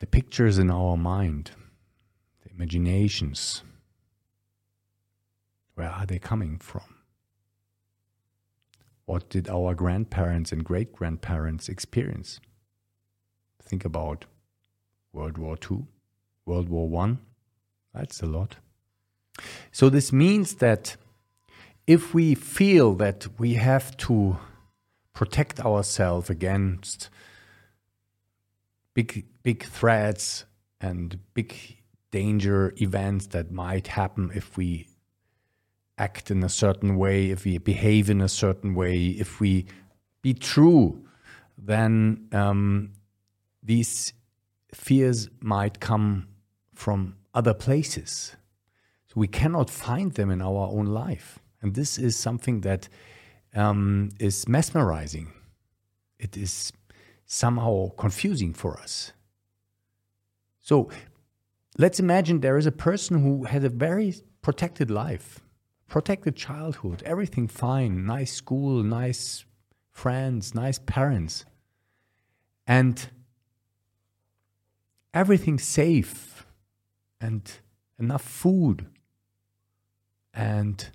[0.00, 1.52] the pictures in our mind,
[2.44, 3.62] the imaginations,
[5.78, 6.96] where are they coming from?
[9.06, 12.40] What did our grandparents and great grandparents experience?
[13.62, 14.24] Think about
[15.12, 15.84] World War II,
[16.44, 17.16] World War I.
[17.94, 18.56] That's a lot.
[19.70, 20.96] So, this means that
[21.86, 24.36] if we feel that we have to
[25.14, 27.08] protect ourselves against
[28.94, 30.44] big big threats
[30.80, 31.54] and big
[32.10, 34.87] danger events that might happen if we
[35.98, 39.66] act in a certain way, if we behave in a certain way, if we
[40.22, 41.04] be true,
[41.56, 42.92] then um,
[43.62, 44.12] these
[44.72, 46.28] fears might come
[46.74, 48.36] from other places.
[49.06, 51.38] So we cannot find them in our own life.
[51.60, 52.88] And this is something that
[53.54, 55.32] um, is mesmerizing.
[56.18, 56.72] It is
[57.26, 59.12] somehow confusing for us.
[60.60, 60.90] So
[61.78, 65.40] let's imagine there is a person who had a very protected life,
[65.88, 69.44] protected childhood, everything fine, nice school, nice
[69.90, 71.44] friends, nice parents,
[72.66, 73.08] and
[75.14, 76.46] everything safe
[77.20, 77.50] and
[77.98, 78.86] enough food.
[80.32, 80.86] And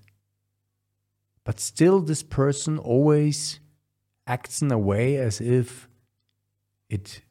[1.43, 3.60] but still this person always
[4.25, 5.89] acts in a way as if
[6.89, 7.21] it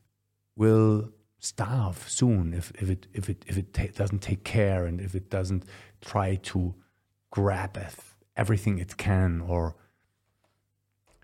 [0.56, 5.00] will starve soon if, if it if it if it ta- doesn't take care and
[5.00, 5.64] if it doesn't
[6.00, 6.74] try to
[7.32, 7.76] grab
[8.36, 9.74] everything it can or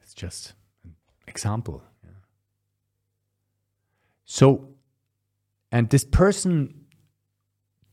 [0.03, 0.97] it's just an
[1.29, 1.83] example
[4.25, 4.69] so
[5.71, 6.87] and this person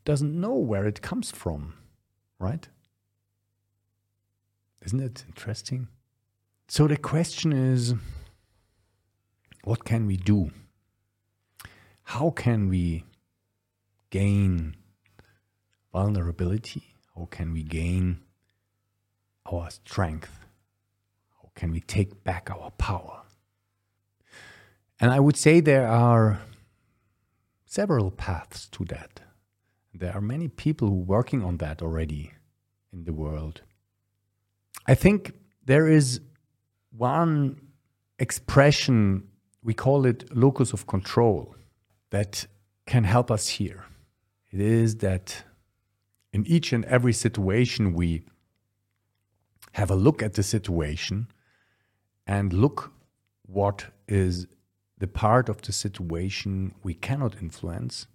[0.05, 1.75] doesn't know where it comes from
[2.39, 2.67] right
[4.81, 5.87] isn't it interesting
[6.67, 7.93] so the question is
[9.65, 10.51] what can we do?
[12.03, 13.03] How can we
[14.11, 14.75] gain
[15.91, 16.94] vulnerability?
[17.15, 18.19] How can we gain
[19.51, 20.39] our strength?
[21.41, 23.21] How can we take back our power?
[24.99, 26.41] And I would say there are
[27.65, 29.21] several paths to that.
[29.93, 32.31] There are many people working on that already
[32.91, 33.61] in the world.
[34.87, 35.33] I think
[35.65, 36.21] there is
[36.91, 37.61] one
[38.19, 39.27] expression
[39.63, 41.55] we call it locus of control
[42.11, 42.45] that
[42.85, 43.85] can help us here.
[44.51, 45.43] It is that
[46.35, 48.25] in each and every situation, we
[49.71, 51.27] have a look at the situation
[52.27, 52.91] and look
[53.45, 54.45] what is
[54.97, 58.07] the part of the situation we cannot influence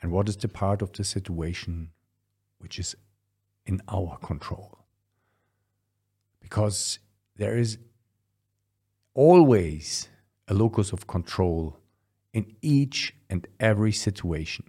[0.00, 1.90] and what is the part of the situation
[2.56, 2.96] which is
[3.66, 4.78] in our control.
[6.40, 6.98] Because
[7.36, 7.76] there is
[9.12, 10.08] always
[10.48, 11.78] a locus of control
[12.32, 14.64] in each and every situation.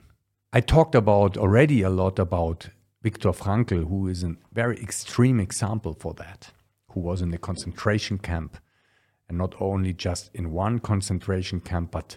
[0.55, 2.69] I talked about already a lot about
[3.03, 6.53] Viktor Frankl, who is a very extreme example for that,
[6.91, 8.57] who was in a concentration camp,
[9.27, 12.15] and not only just in one concentration camp, but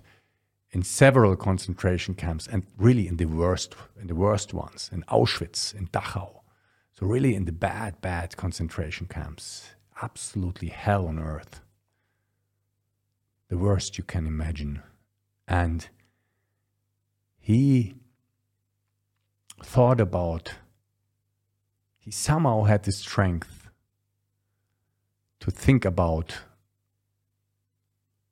[0.71, 5.75] in several concentration camps, and really in the worst, in the worst ones, in Auschwitz,
[5.75, 6.43] in Dachau.
[6.93, 9.71] So really in the bad, bad concentration camps,
[10.01, 11.61] absolutely hell on earth
[13.49, 14.83] the worst you can imagine.
[15.49, 15.89] And
[17.39, 17.95] he
[19.63, 20.55] thought about,
[21.99, 23.69] he somehow had the strength
[25.41, 26.39] to think about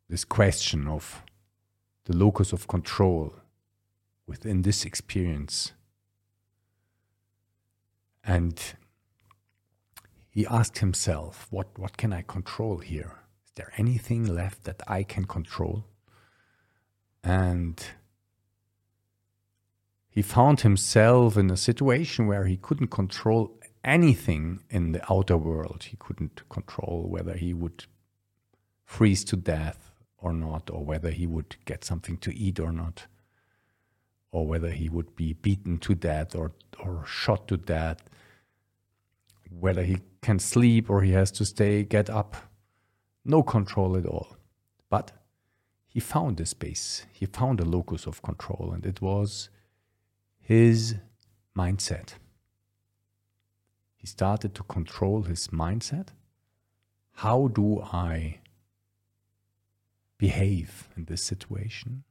[0.09, 1.23] this question of
[2.05, 3.35] the locus of control
[4.27, 5.73] within this experience.
[8.25, 8.61] And
[10.31, 13.21] he asked himself, what, what can I control here?
[13.45, 15.85] Is there anything left that I can control?
[17.23, 17.83] And
[20.17, 25.85] he found himself in a situation where he couldn't control anything in the outer world.
[25.91, 27.85] He couldn't control whether he would
[28.87, 33.09] freeze to death or not, or whether he would get something to eat or not,
[34.33, 36.53] or whether he would be beaten to death or,
[36.83, 38.03] or shot to death,
[39.51, 42.37] whether he can sleep or he has to stay, get up
[43.23, 44.39] no control at all.
[44.89, 45.13] But
[45.87, 49.51] he found a space, he found a locus of control, and it was
[50.47, 50.95] his
[51.57, 52.15] mindset.
[53.97, 56.09] He started to control his mindset.
[57.15, 58.41] How do I
[60.19, 62.05] behave in this situation?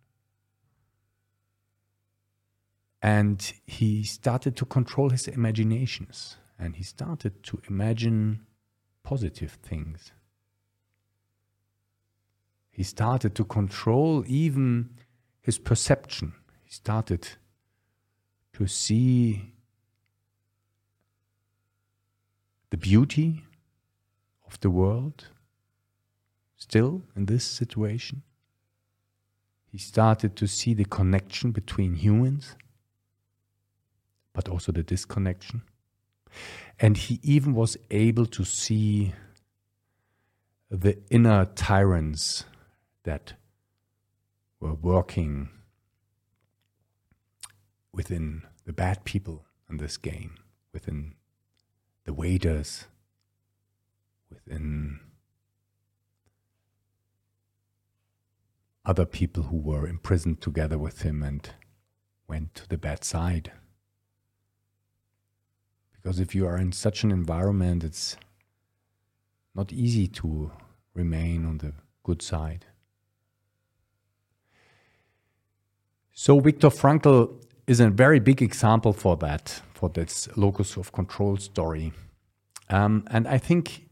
[3.01, 8.45] And he started to control his imaginations and he started to imagine
[9.03, 10.11] positive things
[12.75, 14.89] he started to control even
[15.39, 16.33] his perception.
[16.65, 17.29] He started
[18.55, 19.51] to see
[22.69, 23.43] the beauty
[24.47, 25.27] of the world
[26.55, 28.21] still in this situation.
[29.69, 32.55] He started to see the connection between humans,
[34.31, 35.61] but also the disconnection.
[36.79, 39.11] And he even was able to see
[40.71, 42.45] the inner tyrants
[43.03, 43.33] that
[44.61, 45.49] were working
[47.95, 50.35] within the bad people in this game,
[50.73, 51.15] within
[52.03, 52.85] the waiters,
[54.29, 54.99] within
[58.85, 61.51] other people who were imprisoned together with him and
[62.27, 63.51] went to the bad side.
[65.93, 68.17] Because if you are in such an environment, it's
[69.55, 70.51] not easy to
[70.93, 71.73] remain on the
[72.03, 72.65] good side.
[76.13, 81.37] So, Viktor Frankl is a very big example for that, for this locus of control
[81.37, 81.93] story.
[82.69, 83.87] Um, and I think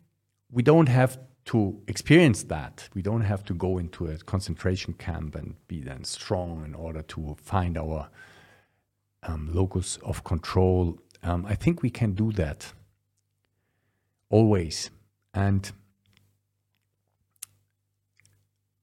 [0.51, 2.87] we don't have to experience that.
[2.93, 7.01] We don't have to go into a concentration camp and be then strong in order
[7.01, 8.09] to find our
[9.23, 10.99] um, locus of control.
[11.21, 12.73] Um, I think we can do that
[14.29, 14.89] always.
[15.33, 15.71] And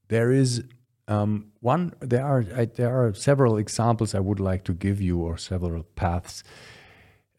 [0.09, 0.65] there is
[1.11, 1.93] um, one.
[2.01, 5.83] There are I, there are several examples I would like to give you, or several
[5.97, 6.45] paths.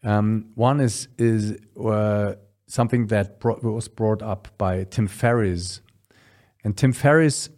[0.04, 2.34] Um, one is is uh,
[2.66, 5.80] something that was brought up by Tim Ferriss.
[6.64, 7.50] And Tim Ferriss,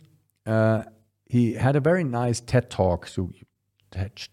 [0.47, 0.85] uh,
[1.27, 3.31] he had a very nice TED talk, so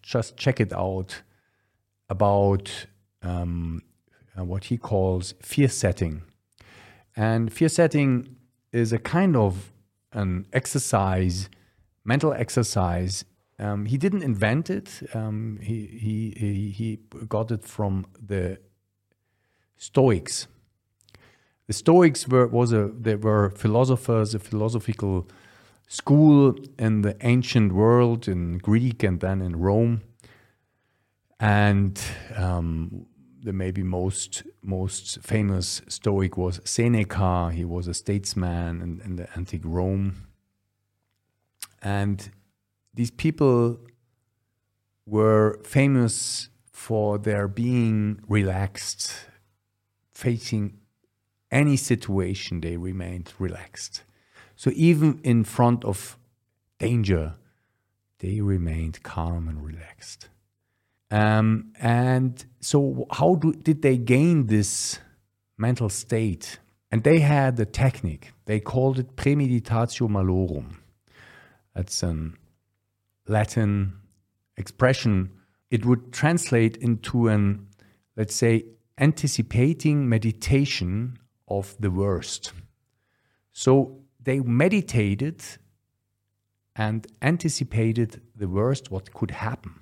[0.01, 1.21] just check it out,
[2.09, 2.87] about
[3.21, 3.81] um,
[4.37, 6.23] uh, what he calls fear setting.
[7.15, 8.35] And fear setting
[8.71, 9.71] is a kind of
[10.13, 11.49] an exercise,
[12.03, 13.25] mental exercise.
[13.59, 15.01] Um, he didn't invent it.
[15.13, 18.59] Um, he, he, he, got it from the
[19.77, 20.47] Stoics.
[21.67, 25.27] The Stoics were was a they were philosophers, a philosophical
[25.87, 30.01] school in the ancient world in Greek and then in Rome,
[31.39, 32.01] and
[32.35, 33.05] um,
[33.43, 37.51] the maybe most most famous Stoic was Seneca.
[37.51, 40.27] He was a statesman in, in the antique Rome,
[41.81, 42.31] and
[42.93, 43.79] these people
[45.05, 49.13] were famous for their being relaxed,
[50.13, 50.77] facing
[51.51, 54.03] any situation, they remained relaxed.
[54.55, 56.17] So even in front of
[56.79, 57.35] danger,
[58.19, 60.29] they remained calm and relaxed.
[61.09, 64.99] Um, and so, how do, did they gain this
[65.57, 66.59] mental state?
[66.89, 68.31] And they had a technique.
[68.45, 70.77] They called it premeditatio malorum.
[71.73, 72.31] That's a
[73.27, 73.93] Latin
[74.57, 75.31] expression.
[75.69, 77.67] It would translate into an,
[78.17, 78.65] let's say,
[78.97, 81.17] anticipating meditation
[81.47, 82.53] of the worst.
[83.53, 85.43] So they meditated
[86.75, 89.75] and anticipated the worst, what could happen.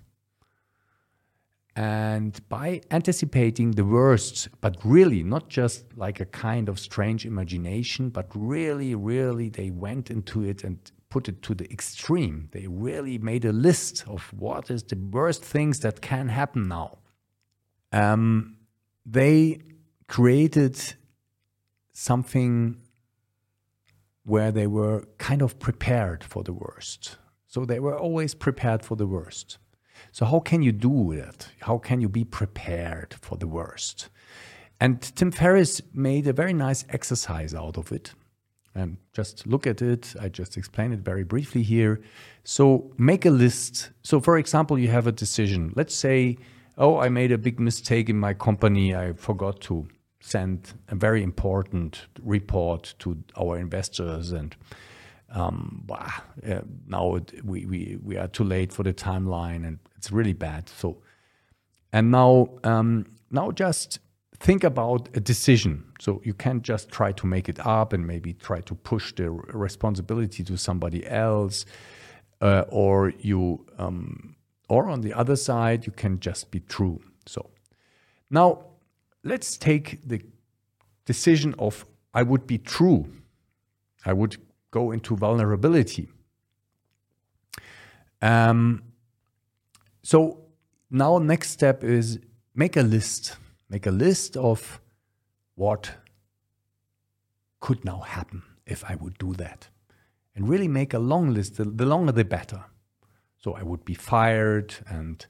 [1.75, 8.09] And by anticipating the worst, but really not just like a kind of strange imagination,
[8.09, 10.79] but really, really they went into it and
[11.10, 12.49] put it to the extreme.
[12.51, 16.99] They really made a list of what is the worst things that can happen now.
[17.91, 18.57] Um,
[19.05, 19.62] they
[20.07, 20.80] created
[21.93, 22.78] something
[24.24, 27.18] where they were kind of prepared for the worst.
[27.47, 29.57] So they were always prepared for the worst.
[30.12, 31.49] So, how can you do that?
[31.62, 34.10] How can you be prepared for the worst?
[34.80, 38.14] And Tim Ferriss made a very nice exercise out of it.
[38.76, 40.15] And just look at it.
[40.22, 42.01] I just explain it very briefly here.
[42.43, 43.89] So, make a list.
[44.03, 45.74] So, for example, you have a decision.
[45.76, 46.38] Let's say,
[46.78, 48.95] oh, I made a big mistake in my company.
[48.95, 49.88] I forgot to
[50.22, 54.55] send a very important report to our investors and
[55.32, 60.11] um, bah, uh, now we, we, we are too late for the timeline and it's
[60.11, 60.70] really bad.
[60.70, 60.97] So,
[61.93, 63.99] and now, um, now just
[64.39, 65.83] think about a decision.
[65.99, 69.29] So you can't just try to make it up and maybe try to push the
[69.29, 71.65] responsibility to somebody else,
[72.41, 74.35] uh, or you, um,
[74.69, 77.01] or on the other side, you can just be true.
[77.25, 77.49] So
[78.29, 78.65] now
[79.23, 80.21] let's take the
[81.05, 83.07] decision of I would be true.
[84.05, 84.37] I would
[84.71, 86.09] go into vulnerability.
[88.21, 88.83] Um,
[90.03, 90.45] so
[90.89, 92.19] now next step is
[92.55, 93.37] make a list.
[93.70, 94.82] Make a list of
[95.55, 95.91] what
[97.59, 99.70] could now happen if I would do that.
[100.36, 101.55] And really make a long list.
[101.57, 102.63] The longer the better.
[103.38, 105.26] So I would be fired and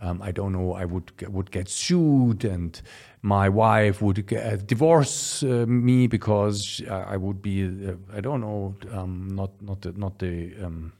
[0.00, 2.80] um, I don't know, I would would get sued, and
[3.22, 8.74] my wife would uh, divorce uh, me because I would be, uh, I don't know,
[8.92, 10.92] um, not not the, not the um,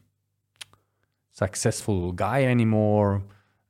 [1.32, 3.22] successful guy anymore,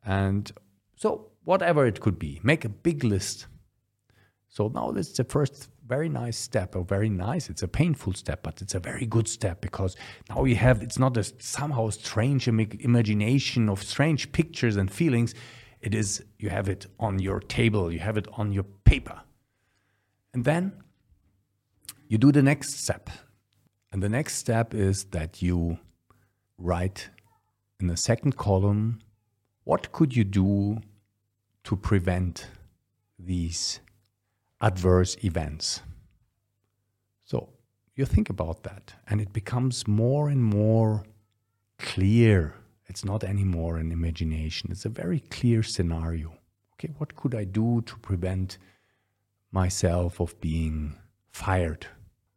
[0.05, 0.53] and
[0.95, 3.47] so whatever it could be, make a big list.
[4.49, 7.51] So now this is the first very nice step, or very nice.
[7.51, 9.97] It's a painful step, but it's a very good step because
[10.31, 15.35] now you have, it's not a somehow strange imagination of strange pictures and feelings.
[15.83, 19.21] It is, you have it on your table, you have it on your paper.
[20.33, 20.73] And then
[22.09, 23.11] you do the next step.
[23.93, 25.79] And the next step is that you
[26.57, 27.11] write
[27.79, 29.01] in the second column
[29.65, 30.79] what could you do
[31.65, 32.49] to prevent
[33.19, 33.81] these
[34.61, 35.81] adverse events.
[37.25, 37.49] So
[37.97, 41.05] you think about that, and it becomes more and more
[41.79, 42.55] clear.
[42.87, 46.37] It's not anymore an imagination, it's a very clear scenario.
[46.75, 48.59] Okay, what could I do to prevent
[49.53, 50.97] myself of being
[51.31, 51.87] fired?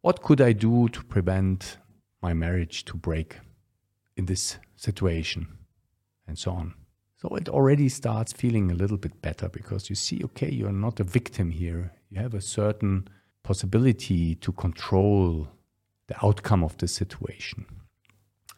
[0.00, 1.78] What could I do to prevent
[2.22, 3.38] my marriage to break
[4.16, 5.48] in this situation?
[6.26, 6.74] And so on.
[7.20, 11.00] So it already starts feeling a little bit better because you see, okay, you're not
[11.00, 11.92] a victim here.
[12.10, 13.08] You have a certain
[13.42, 15.48] possibility to control
[16.06, 17.66] the outcome of the situation.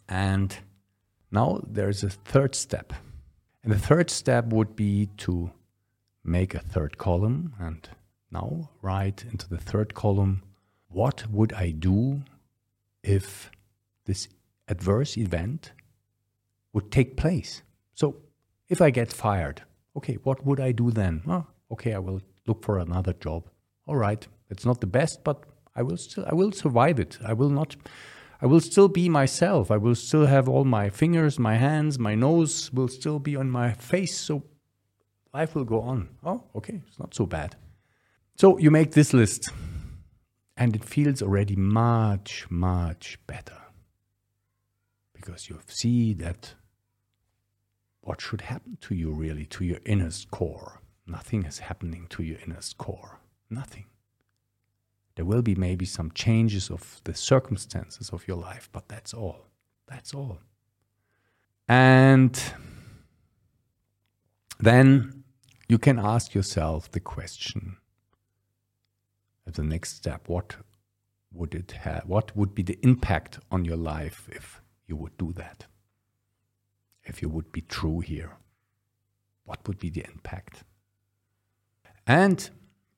[0.09, 0.55] And
[1.31, 2.93] now there's a third step.
[3.65, 5.53] And the third step would be to
[6.23, 7.89] make a third column and
[8.31, 10.43] now write into the third column
[10.89, 12.23] what would I do
[13.03, 13.51] if
[14.05, 14.29] this
[14.69, 15.73] adverse event
[16.73, 17.63] would take place?
[17.95, 18.17] So
[18.71, 19.62] if I get fired,
[19.97, 21.23] okay, what would I do then?
[21.27, 23.51] Oh, okay, I will look for another job.
[23.87, 25.45] All right, it's not the best, but
[25.75, 27.18] I will still I will survive it.
[27.25, 27.77] I will not
[28.41, 29.71] I will still be myself.
[29.71, 33.51] I will still have all my fingers, my hands, my nose will still be on
[33.51, 34.45] my face, so
[35.35, 36.09] life will go on.
[36.25, 37.57] Oh, okay, it's not so bad.
[38.37, 39.51] So you make this list
[40.57, 43.59] and it feels already much much better.
[45.12, 46.55] Because you see that
[48.03, 50.81] what should happen to you really, to your innerst core.
[51.07, 53.21] Nothing is happening to your innerst core.
[53.49, 53.87] Nothing.
[55.17, 59.47] There will be maybe some changes of the circumstances of your life, but that's all.
[59.87, 60.39] That's all.
[61.69, 62.41] And
[64.59, 65.25] then
[65.69, 67.77] you can ask yourself the question
[69.47, 70.57] at the next step what
[71.33, 75.33] would it have what would be the impact on your life if you would do
[75.33, 75.67] that
[77.11, 78.33] if you would be true here?
[79.45, 80.65] What would be the impact?
[82.07, 82.39] And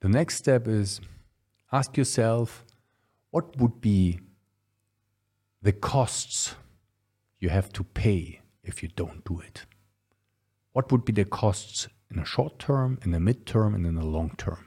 [0.01, 1.01] the next step is
[1.73, 2.65] ask yourself
[3.31, 4.21] what would be
[5.63, 6.55] the costs
[7.41, 9.65] you have to pay if you don't do it?
[10.73, 14.05] What would be the costs in a short term, in the mid-term, and in the
[14.05, 14.67] long term?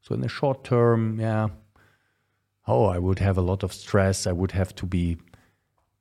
[0.00, 1.48] So in the short term, yeah,
[2.66, 4.26] oh, I would have a lot of stress.
[4.26, 5.18] I would have to be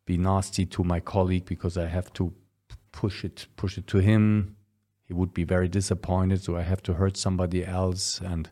[0.06, 2.34] be nasty to my colleague because I have to
[2.98, 4.56] push it push it to him.
[5.08, 6.44] He would be very disappointed.
[6.44, 8.20] So i have to hurt somebody else?
[8.20, 8.50] And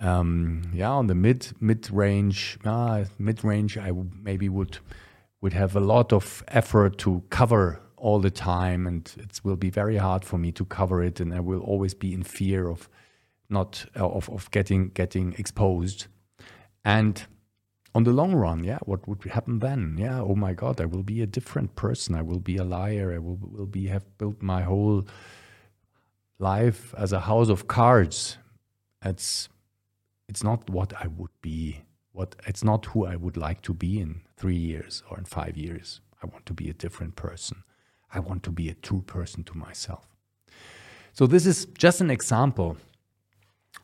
[0.00, 3.92] um, yeah on the mid mid range uh, mid range i
[4.28, 4.78] maybe would
[5.42, 8.86] would have a lot of effort to cover all the time.
[8.86, 11.20] And it will be very hard for me to cover it.
[11.20, 12.88] And i will always be in fear of
[13.48, 16.06] not of, of getting getting exposed.
[16.84, 17.26] And
[17.94, 19.96] on the long run, yeah, what would happen then?
[19.98, 22.14] Yeah, oh my God, I will be a different person.
[22.14, 23.12] I will be a liar.
[23.14, 25.04] I will, will be have built my whole
[26.38, 28.38] life as a house of cards.
[29.04, 29.48] It's
[30.28, 31.82] it's not what I would be.
[32.12, 35.56] What it's not who I would like to be in three years or in five
[35.56, 36.00] years.
[36.22, 37.64] I want to be a different person.
[38.14, 40.06] I want to be a true person to myself.
[41.12, 42.78] So this is just an example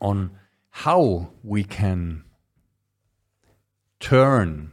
[0.01, 0.31] on
[0.71, 2.25] how we can
[4.01, 4.73] turn,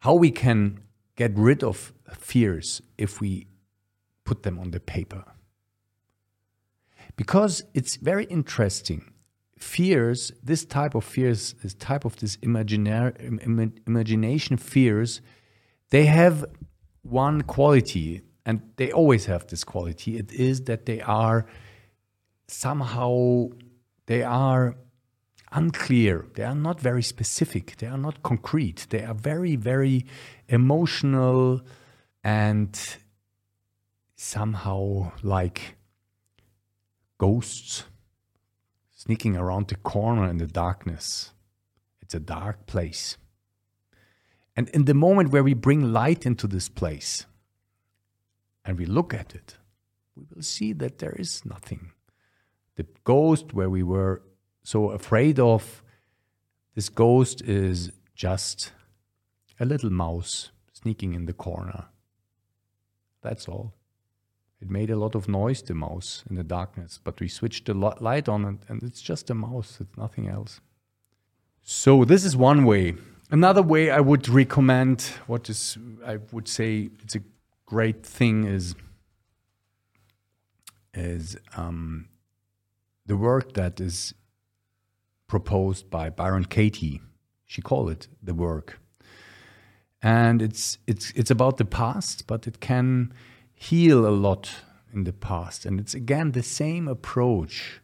[0.00, 0.80] how we can
[1.16, 3.46] get rid of fears if we
[4.24, 5.24] put them on the paper.
[7.16, 9.12] Because it's very interesting.
[9.58, 13.12] Fears, this type of fears, this type of this imaginary,
[13.86, 15.22] imagination fears,
[15.90, 16.44] they have
[17.02, 20.18] one quality, and they always have this quality.
[20.18, 21.46] It is that they are
[22.48, 23.48] somehow
[24.06, 24.76] they are
[25.52, 26.26] unclear.
[26.34, 27.76] They are not very specific.
[27.76, 28.86] They are not concrete.
[28.90, 30.06] They are very, very
[30.48, 31.60] emotional
[32.22, 32.78] and
[34.16, 35.76] somehow like
[37.18, 37.84] ghosts
[38.94, 41.32] sneaking around the corner in the darkness.
[42.00, 43.16] It's a dark place.
[44.56, 47.26] And in the moment where we bring light into this place
[48.64, 49.56] and we look at it,
[50.16, 51.92] we will see that there is nothing.
[52.76, 54.22] The ghost where we were
[54.66, 55.84] so afraid of
[56.74, 58.72] this ghost is just
[59.60, 61.84] a little mouse sneaking in the corner.
[63.22, 63.74] That's all.
[64.60, 67.74] It made a lot of noise, the mouse, in the darkness, but we switched the
[67.74, 70.60] light on and, and it's just a mouse, it's nothing else.
[71.62, 72.96] So, this is one way.
[73.30, 77.22] Another way I would recommend, what is, I would say it's a
[77.66, 78.74] great thing, is,
[80.92, 82.08] is um,
[83.06, 84.12] the work that is
[85.26, 87.00] proposed by Byron Katie.
[87.44, 88.78] She called it the work.
[90.02, 93.12] and it's it's it's about the past, but it can
[93.54, 94.50] heal a lot
[94.92, 97.80] in the past, and it's again the same approach,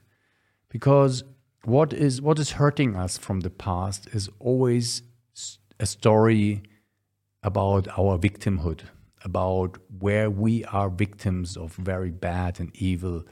[0.69, 1.25] because
[1.65, 5.03] what is what is hurting us from the past is always
[5.81, 6.63] a story
[7.43, 8.83] about our victimhood,
[9.25, 13.25] about where we are victims of very bad and evil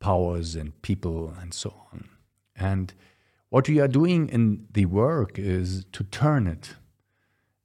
[0.00, 2.08] powers and people and so on.
[2.56, 2.92] And
[3.54, 6.74] what we are doing in the work is to turn it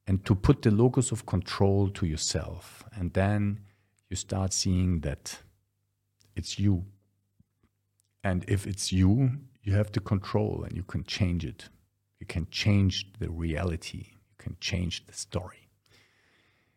[0.05, 2.83] and to put the locus of control to yourself.
[2.93, 3.61] And then
[4.07, 5.39] you start seeing that
[6.35, 6.85] it's you.
[8.23, 9.31] And if it's you,
[9.63, 11.69] you have the control and you can change it.
[12.19, 14.09] You can change the reality.
[14.11, 15.69] You can change the story.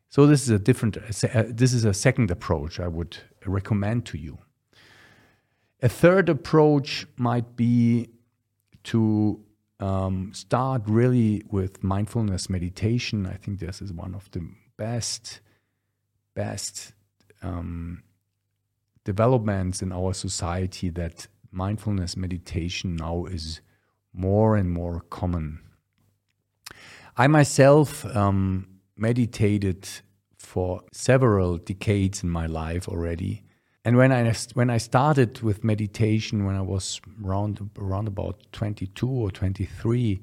[0.08, 0.96] So this is a different.
[1.06, 4.38] This is a second approach I would recommend to you.
[5.82, 8.08] A third approach might be
[8.84, 9.40] to
[9.80, 13.26] um, start really with mindfulness meditation.
[13.26, 15.40] I think this is one of the best,
[16.34, 16.92] best
[17.42, 18.02] um,
[19.04, 23.60] developments in our society that mindfulness meditation now is
[24.12, 25.60] more and more common.
[27.16, 29.88] I myself um, meditated
[30.38, 33.44] for several decades in my life already
[33.84, 39.08] and when I when I started with meditation when I was around around about 22
[39.08, 40.22] or 23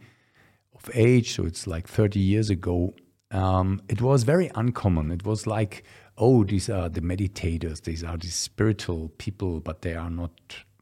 [0.75, 2.93] of age, so it's like 30 years ago,
[3.31, 5.11] um, it was very uncommon.
[5.11, 5.83] It was like,
[6.17, 10.31] oh, these are the meditators, these are these spiritual people, but they are not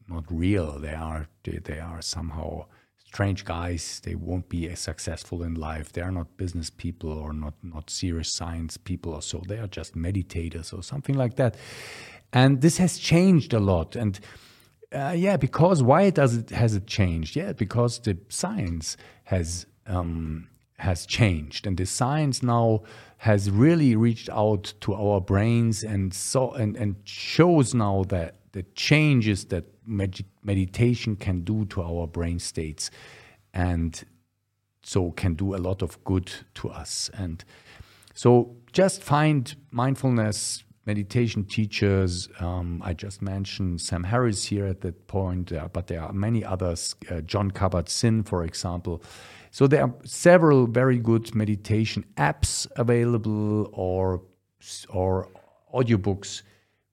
[0.08, 0.78] not real.
[0.78, 2.66] They are they, they are somehow
[2.96, 4.00] strange guys.
[4.04, 5.92] They won't be as successful in life.
[5.92, 9.42] They are not business people or not not serious science people or so.
[9.48, 11.56] They are just meditators or something like that.
[12.32, 13.96] And this has changed a lot.
[13.96, 14.20] And
[14.92, 17.36] uh, yeah, because why does it has it changed?
[17.36, 20.48] Yeah, because the science has um,
[20.78, 22.82] has changed, and the science now
[23.18, 28.62] has really reached out to our brains and so and and shows now that the
[28.74, 32.90] changes that med- meditation can do to our brain states,
[33.52, 34.04] and
[34.82, 37.10] so can do a lot of good to us.
[37.12, 37.44] And
[38.14, 42.28] so just find mindfulness meditation teachers.
[42.40, 46.42] Um, I just mentioned Sam Harris here at that point, uh, but there are many
[46.54, 46.96] others.
[47.10, 49.02] Uh, Jon Kabat-Zinn, for example.
[49.50, 54.22] So there are several very good meditation apps available, or
[54.88, 55.28] or
[55.78, 56.42] audiobooks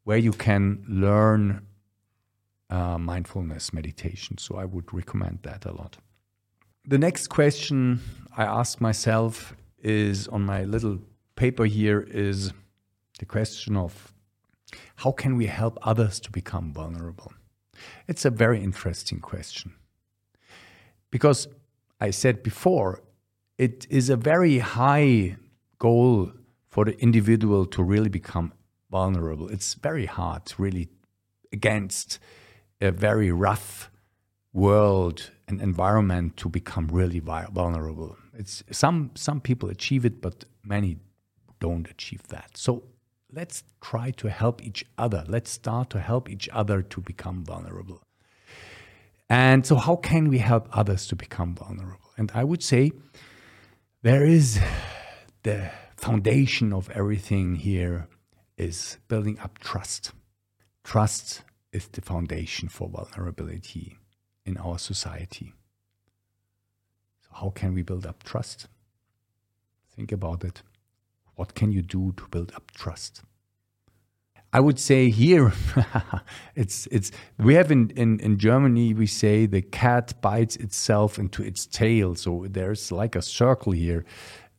[0.04, 1.44] where you can learn
[2.70, 4.38] uh, mindfulness meditation.
[4.38, 5.98] So I would recommend that a lot.
[6.94, 8.02] The next question
[8.38, 11.00] I ask myself is on my little
[11.36, 12.54] paper here is
[13.20, 14.14] the question of
[14.98, 17.32] how can we help others to become vulnerable?
[18.08, 19.74] It's a very interesting question.
[21.12, 21.48] Because
[22.00, 23.02] I said before,
[23.58, 25.38] it is a very high
[25.80, 26.32] goal
[26.68, 28.52] for the individual to really become
[28.92, 29.50] vulnerable.
[29.50, 30.90] It's very hard, really,
[31.54, 32.20] against
[32.82, 33.90] a very rough
[34.52, 38.18] world and environment to become really vulnerable.
[38.34, 40.98] It's some some people achieve it, but many
[41.60, 42.58] don't achieve that.
[42.58, 42.84] So
[43.36, 45.26] let's try to help each other.
[45.28, 48.02] Let's start to help each other to become vulnerable.
[49.30, 52.12] And so, how can we help others to become vulnerable?
[52.18, 52.92] And I would say
[54.04, 54.60] there is
[55.44, 58.08] the foundation of everything here
[58.58, 60.12] is building up trust.
[60.84, 61.42] Trust
[61.74, 63.98] is the foundation for vulnerability
[64.46, 65.54] in our society.
[67.24, 68.68] So, how can we build up trust?
[69.96, 70.62] Think about it.
[71.36, 73.22] What can you do to build up trust?
[74.56, 75.52] I would say here,
[76.56, 81.44] it's it's we have in, in in Germany we say the cat bites itself into
[81.44, 82.16] its tail.
[82.16, 84.06] So there's like a circle here,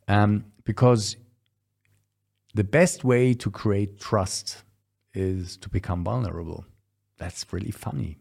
[0.07, 1.17] um, because
[2.53, 4.63] the best way to create trust
[5.15, 6.63] is to become vulnerable.
[7.17, 8.19] That's really funny,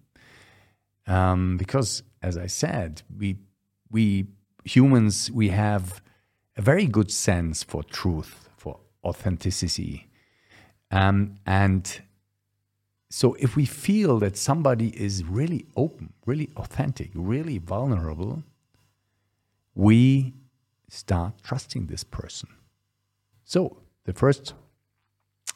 [1.07, 3.37] um, because as I said, we
[3.91, 4.29] we
[4.65, 6.01] humans we have
[6.57, 8.46] a very good sense for truth
[9.07, 10.09] authenticity.
[10.91, 12.01] Um, and
[13.09, 18.43] so if we feel that somebody is really open, really authentic, really vulnerable,
[19.75, 20.35] we
[20.89, 22.49] start trusting this person.
[23.45, 24.55] So the first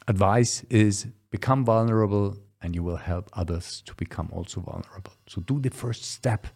[0.07, 5.13] advice is become vulnerable and you will help others to become also vulnerable.
[5.27, 6.47] So do the first step.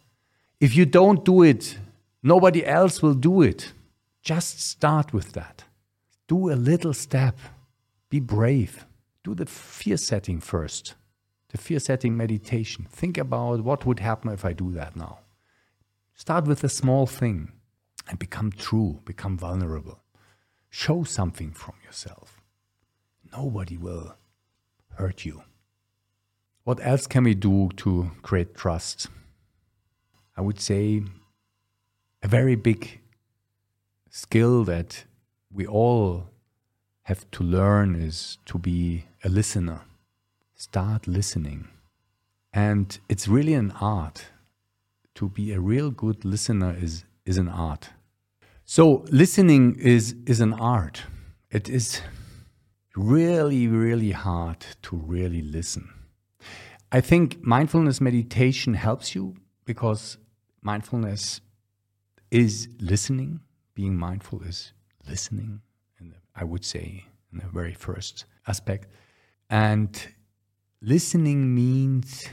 [0.60, 1.78] If you don't do it,
[2.24, 3.74] nobody else will do it.
[4.22, 5.65] Just start with that.
[6.28, 7.38] Do a little step.
[8.10, 8.86] Be brave.
[9.24, 10.96] Do the fear setting first.
[11.50, 12.88] The fear setting meditation.
[12.90, 15.20] Think about what would happen if I do that now.
[16.14, 17.52] Start with a small thing
[18.10, 20.00] and become true, become vulnerable.
[20.70, 22.42] Show something from yourself.
[23.32, 24.16] Nobody will
[24.96, 25.44] hurt you.
[26.64, 29.08] What else can we do to create trust?
[30.36, 31.04] I would say
[32.24, 33.02] a very big
[34.10, 35.06] skill that
[35.56, 36.30] we all
[37.04, 39.82] have to learn is to be a listener.
[40.56, 41.70] Start listening.
[42.54, 44.26] And it's really an art.
[45.16, 47.90] To be a real good listener is, is an art.
[48.66, 51.04] So listening is, is an art.
[51.50, 52.02] It is
[52.98, 55.90] really, really hard to really listen.
[56.92, 60.18] I think mindfulness meditation helps you because
[60.62, 61.40] mindfulness
[62.30, 63.40] is listening.
[63.74, 64.74] Being mindful is
[65.08, 65.62] listening,
[66.00, 68.88] and I would say in the very first aspect.
[69.50, 70.00] And
[70.82, 72.28] listening means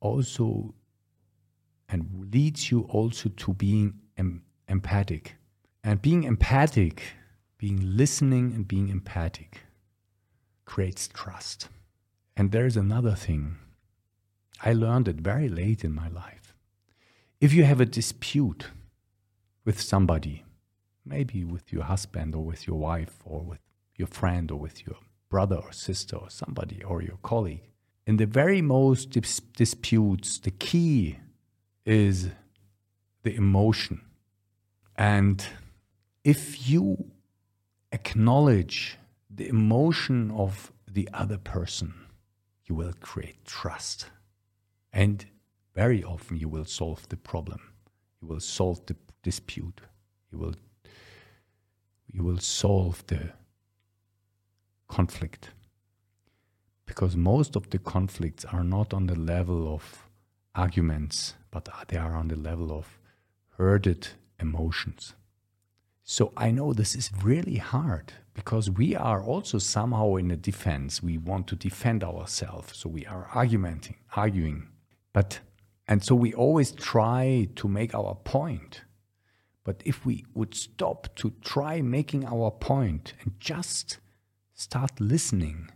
[0.00, 0.74] also
[1.88, 5.36] and leads you also to being em- empathic.
[5.84, 7.02] And being empathic,
[7.58, 9.60] being listening and being empathic
[10.64, 11.68] creates trust.
[12.36, 13.56] And there's another thing.
[14.64, 16.54] I learned it very late in my life.
[17.40, 18.68] If you have a dispute
[19.64, 20.44] with somebody,
[21.04, 23.60] maybe with your husband or with your wife or with
[23.96, 24.96] your friend or with your
[25.28, 27.68] brother or sister or somebody or your colleague,
[28.06, 31.18] in the very most dis- disputes, the key
[31.84, 32.30] is
[33.22, 34.00] the emotion.
[34.96, 35.44] And
[36.24, 37.10] if you
[37.92, 38.98] acknowledge
[39.30, 41.94] the emotion of the other person,
[42.66, 44.06] you will create trust.
[44.92, 45.24] And
[45.74, 47.60] very often you will solve the problem.
[48.20, 49.80] You will solve the dispute.
[50.30, 50.54] You will
[52.12, 53.32] you will solve the
[54.88, 55.50] conflict.
[56.86, 60.08] Because most of the conflicts are not on the level of
[60.54, 62.98] arguments, but they are on the level of
[63.56, 64.08] hurted
[64.38, 65.14] emotions.
[66.04, 71.02] So I know this is really hard because we are also somehow in a defense.
[71.02, 72.76] We want to defend ourselves.
[72.76, 74.68] So we are argumenting, arguing.
[75.12, 75.40] But
[75.88, 78.82] and so we always try to make our point.
[79.64, 83.98] But if we would stop to try making our point and just
[84.54, 85.70] start listening,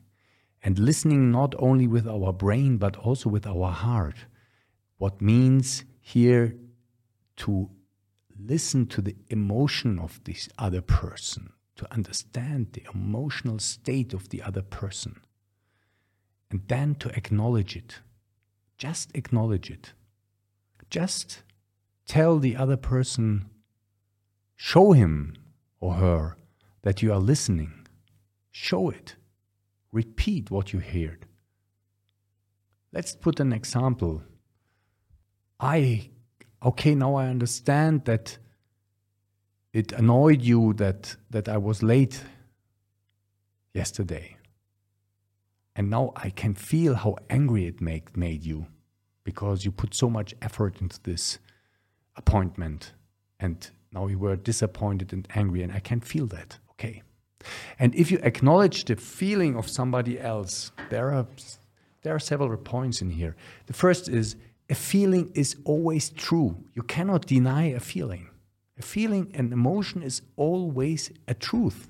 [0.63, 4.27] and listening not only with our brain but also with our heart,
[4.99, 6.57] what means here
[7.37, 7.71] to
[8.39, 14.43] listen to the emotion of this other person, to understand the emotional state of the
[14.43, 15.21] other person,
[16.51, 18.01] and then to acknowledge it.
[18.79, 19.93] Just acknowledge it.
[20.91, 21.43] Just
[22.07, 23.47] tell the other person,
[24.67, 25.33] show him
[25.79, 26.37] or her
[26.83, 27.87] that you are listening.
[28.51, 29.15] Show it.
[29.93, 31.27] Repeat what you heard.
[32.93, 34.23] Let's put an example.
[35.61, 36.11] I
[36.65, 38.39] okay, now I understand that
[39.73, 42.25] it annoyed you that, that I was late
[43.73, 44.37] yesterday.
[45.77, 48.67] And now I can feel how angry it make, made you
[49.23, 51.39] because you put so much effort into this
[52.17, 52.95] appointment.
[53.39, 56.59] And now you were disappointed and angry, and I can feel that.
[56.73, 57.03] Okay.
[57.79, 61.27] And if you acknowledge the feeling of somebody else, there are,
[62.03, 63.35] there are several points in here.
[63.67, 64.37] The first is
[64.69, 66.51] a feeling is always true.
[66.75, 68.29] You cannot deny a feeling.
[68.79, 71.89] A feeling and emotion is always a truth.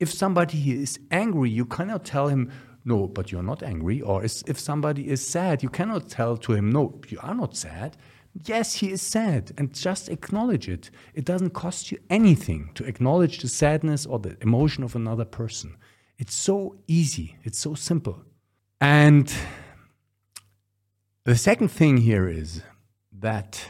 [0.00, 2.50] If somebody is angry, you cannot tell him,
[2.84, 4.02] no, but you're not angry.
[4.02, 7.96] Or if somebody is sad, you cannot tell to him, no, you are not sad.
[8.42, 10.90] Yes, he is sad, and just acknowledge it.
[11.14, 15.76] It doesn't cost you anything to acknowledge the sadness or the emotion of another person.
[16.18, 18.24] It's so easy, it's so simple.
[18.80, 19.32] And
[21.24, 22.62] the second thing here is
[23.12, 23.68] that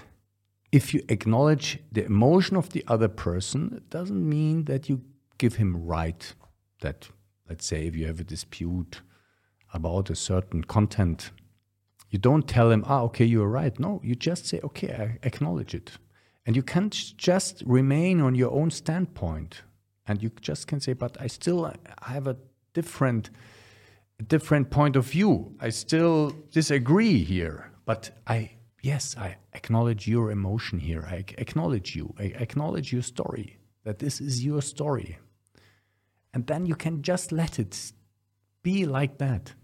[0.72, 5.02] if you acknowledge the emotion of the other person, it doesn't mean that you
[5.38, 6.34] give him right.
[6.80, 7.08] That,
[7.48, 9.02] let's say, if you have a dispute
[9.72, 11.30] about a certain content,
[12.14, 13.76] you don't tell him, ah, okay, you're right.
[13.80, 15.90] No, you just say, okay, I acknowledge it.
[16.46, 19.62] And you can't just remain on your own standpoint.
[20.06, 22.36] And you just can say, but I still have a
[22.72, 23.30] different
[24.28, 25.56] different point of view.
[25.58, 31.04] I still disagree here, but I yes, I acknowledge your emotion here.
[31.10, 32.14] I acknowledge you.
[32.16, 33.58] I acknowledge your story.
[33.82, 35.18] That this is your story.
[36.32, 37.92] And then you can just let it
[38.62, 39.54] be like that.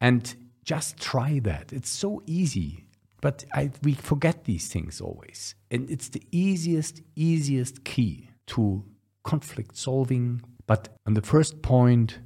[0.00, 0.36] And
[0.70, 1.72] just try that.
[1.72, 2.84] It's so easy.
[3.20, 5.56] But I, we forget these things always.
[5.72, 8.84] And it's the easiest, easiest key to
[9.24, 10.42] conflict solving.
[10.66, 12.20] But on the first point,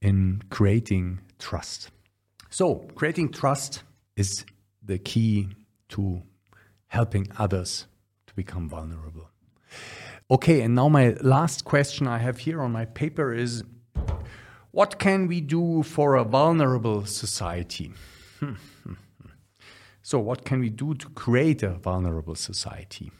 [0.00, 1.90] in creating trust.
[2.48, 3.82] So, creating trust
[4.16, 4.46] is
[4.82, 5.48] the key
[5.90, 6.22] to
[6.86, 7.86] helping others
[8.28, 9.28] to become vulnerable.
[10.30, 13.62] Okay, and now my last question I have here on my paper is
[14.72, 17.92] what can we do for a vulnerable society?
[20.02, 23.10] so, what can we do to create a vulnerable society?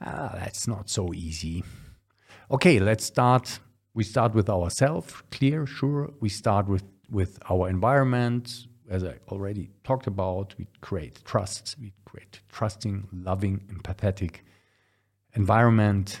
[0.00, 1.64] Ah, that's not so easy.
[2.50, 3.58] Okay, let's start.
[3.94, 6.12] We start with ourselves, clear, sure.
[6.20, 8.66] We start with, with our environment.
[8.88, 14.36] As I already talked about, we create trust, we create trusting, loving, empathetic
[15.34, 16.20] environment.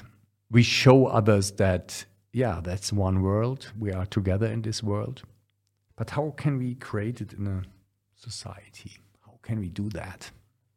[0.50, 3.72] We show others that, yeah, that's one world.
[3.78, 5.22] We are together in this world.
[5.96, 7.62] But how can we create it in a
[8.14, 8.98] society?
[9.26, 10.30] How can we do that?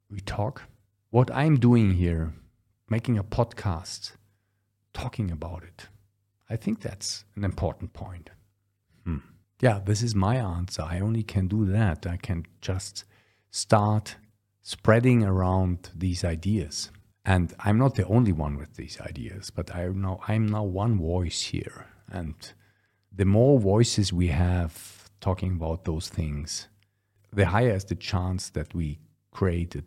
[0.09, 0.63] We talk.
[1.09, 2.33] What I'm doing here,
[2.89, 4.13] making a podcast,
[4.93, 5.87] talking about it,
[6.49, 8.29] I think that's an important point.
[9.05, 9.17] Hmm.
[9.61, 10.81] Yeah, this is my answer.
[10.81, 12.07] I only can do that.
[12.07, 13.05] I can just
[13.51, 14.15] start
[14.61, 16.91] spreading around these ideas.
[17.23, 20.97] And I'm not the only one with these ideas, but I know I'm now one
[20.97, 21.87] voice here.
[22.11, 22.35] And
[23.11, 26.67] the more voices we have talking about those things,
[27.31, 28.99] the higher is the chance that we
[29.31, 29.83] create a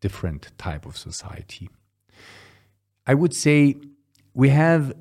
[0.00, 1.70] different type of society.
[3.06, 3.76] I would say
[4.34, 4.92] we have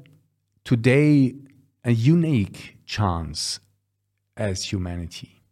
[0.64, 1.36] today
[1.84, 3.60] a unique chance
[4.38, 5.43] as humanity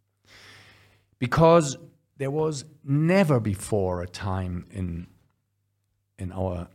[1.18, 1.76] because
[2.16, 5.06] there was never before a time in
[6.18, 6.68] in our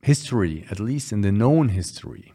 [0.00, 2.32] history, at least in the known history,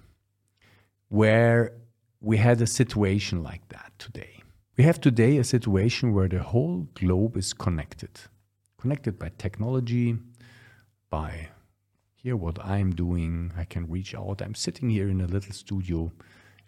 [1.09, 1.73] where
[2.21, 4.41] we had a situation like that today.
[4.77, 8.11] We have today a situation where the whole globe is connected,
[8.79, 10.17] connected by technology,
[11.09, 11.49] by
[12.15, 13.53] here what I'm doing.
[13.57, 14.41] I can reach out.
[14.41, 16.11] I'm sitting here in a little studio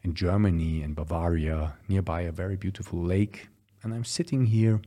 [0.04, 3.50] in Germany, in Bavaria, nearby a very beautiful lake,
[3.84, 4.82] and I'm sitting here.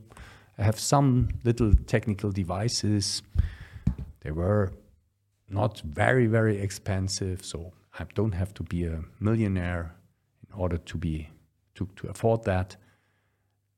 [0.57, 3.21] I have some little technical devices.
[4.21, 4.71] They were
[5.53, 9.95] not very, very expensive, so I don't have to be a millionaire
[10.47, 11.29] in order to be
[11.75, 12.75] to, to afford that.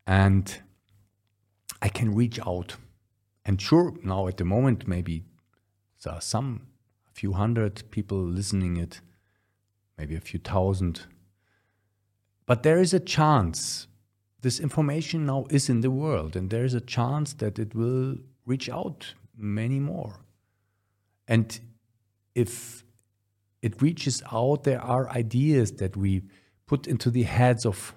[0.08, 0.62] And
[1.82, 2.76] I can reach out.
[3.46, 5.24] And sure, now at the moment, maybe
[6.04, 6.68] there are some
[7.10, 9.02] a few hundred people listening it,
[9.98, 11.02] maybe a few thousand.
[12.46, 13.88] But there is a chance
[14.42, 18.18] this information now is in the world, and there is a chance that it will
[18.46, 20.25] reach out many more.
[21.28, 21.60] And
[22.34, 22.84] if
[23.62, 26.24] it reaches out, there are ideas that we
[26.68, 27.96] put into the heads of,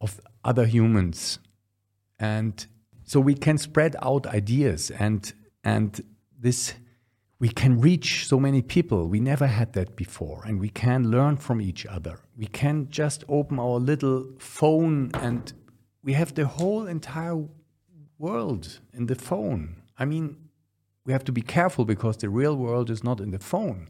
[0.00, 1.38] of other humans.
[2.18, 2.66] And
[3.04, 6.00] so we can spread out ideas and, and
[6.38, 6.74] this
[7.38, 9.08] we can reach so many people.
[9.08, 12.20] We never had that before, and we can learn from each other.
[12.36, 15.52] We can just open our little phone, and
[16.02, 17.44] we have the whole entire
[18.18, 19.82] world in the phone.
[19.98, 20.36] I mean,
[21.06, 23.88] we have to be careful because the real world is not in the phone.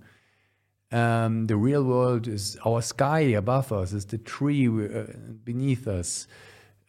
[0.92, 5.04] Um, the real world is our sky above us, is the tree uh,
[5.42, 6.28] beneath us.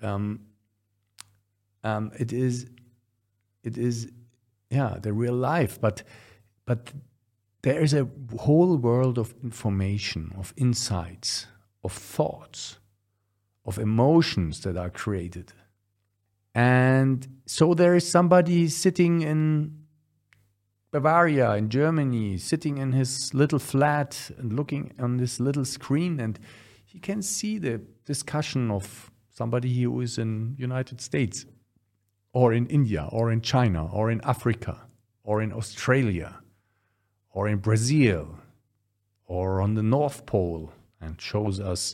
[0.04, 0.42] Um,
[1.84, 2.68] um, it is,
[3.64, 4.12] it is,
[4.70, 5.82] yeah, the real life.
[5.82, 6.04] But
[6.66, 6.92] but
[7.64, 8.08] there is a
[8.38, 11.48] whole world of information, of insights,
[11.84, 12.78] of thoughts,
[13.66, 15.54] of emotions that are created.
[16.54, 19.87] And so there is somebody sitting in
[21.00, 26.40] Bavaria, in Germany, sitting in his little flat and looking on this little screen, and
[26.86, 31.46] he can see the discussion of somebody who is in United States,
[32.34, 34.88] or in India, or in China, or in Africa,
[35.24, 36.40] or in Australia
[37.38, 38.40] or in Brazil
[39.26, 41.94] or on the North Pole and shows us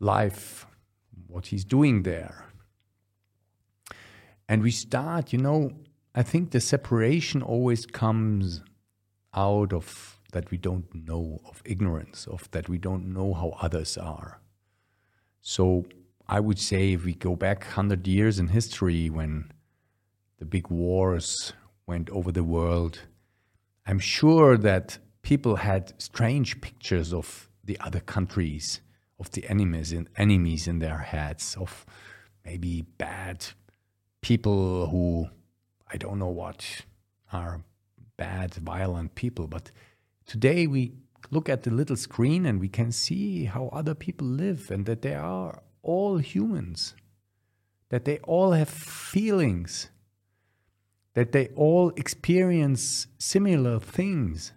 [0.00, 0.66] life,
[1.26, 2.46] what he's doing there.
[4.48, 5.72] And we start, you know,
[6.18, 8.60] I think the separation always comes
[9.34, 13.96] out of that we don't know, of ignorance, of that we don't know how others
[13.96, 14.40] are.
[15.42, 15.86] So
[16.26, 19.52] I would say if we go back 100 years in history when
[20.40, 21.52] the big wars
[21.86, 23.02] went over the world,
[23.86, 28.80] I'm sure that people had strange pictures of the other countries,
[29.20, 31.86] of the enemies in, enemies in their heads, of
[32.44, 33.46] maybe bad
[34.20, 35.28] people who
[35.90, 36.82] I don't know what
[37.32, 37.62] are
[38.16, 39.46] bad, violent people.
[39.46, 39.70] But
[40.26, 40.92] today we
[41.30, 45.02] look at the little screen and we can see how other people live and that
[45.02, 46.94] they are all humans,
[47.88, 49.90] that they all have feelings,
[51.14, 54.52] that they all experience similar things,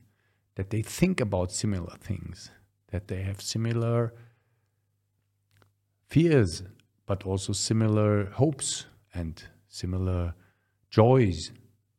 [0.55, 2.51] that they think about similar things,
[2.91, 4.13] that they have similar
[6.07, 6.63] fears,
[7.05, 10.33] but also similar hopes and similar
[10.91, 11.51] joys,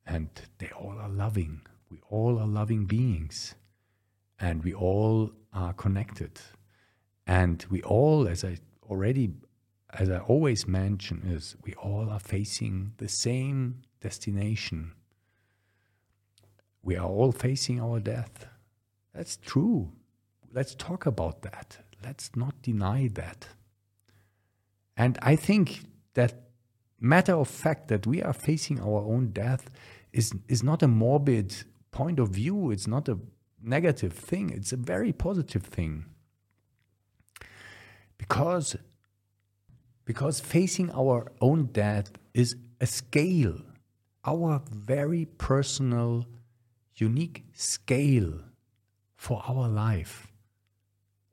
[0.06, 0.28] and
[0.58, 1.62] they all are loving
[1.92, 3.54] We all are loving beings
[4.40, 6.40] and we all are connected.
[7.26, 8.56] And we all, as I
[8.88, 9.34] already,
[9.92, 14.92] as I always mention, is we all are facing the same destination.
[16.82, 18.46] We are all facing our death.
[19.14, 19.92] That's true.
[20.50, 21.76] Let's talk about that.
[22.02, 23.48] Let's not deny that.
[24.96, 25.82] And I think
[26.14, 26.51] that
[27.02, 29.68] matter of fact that we are facing our own death
[30.12, 31.54] is, is not a morbid
[31.90, 32.70] point of view.
[32.70, 33.18] It's not a
[33.60, 34.50] negative thing.
[34.50, 36.04] It's a very positive thing.
[38.16, 38.76] Because,
[40.04, 43.58] because facing our own death is a scale,
[44.24, 46.26] our very personal,
[46.94, 48.40] unique scale
[49.16, 50.28] for our life.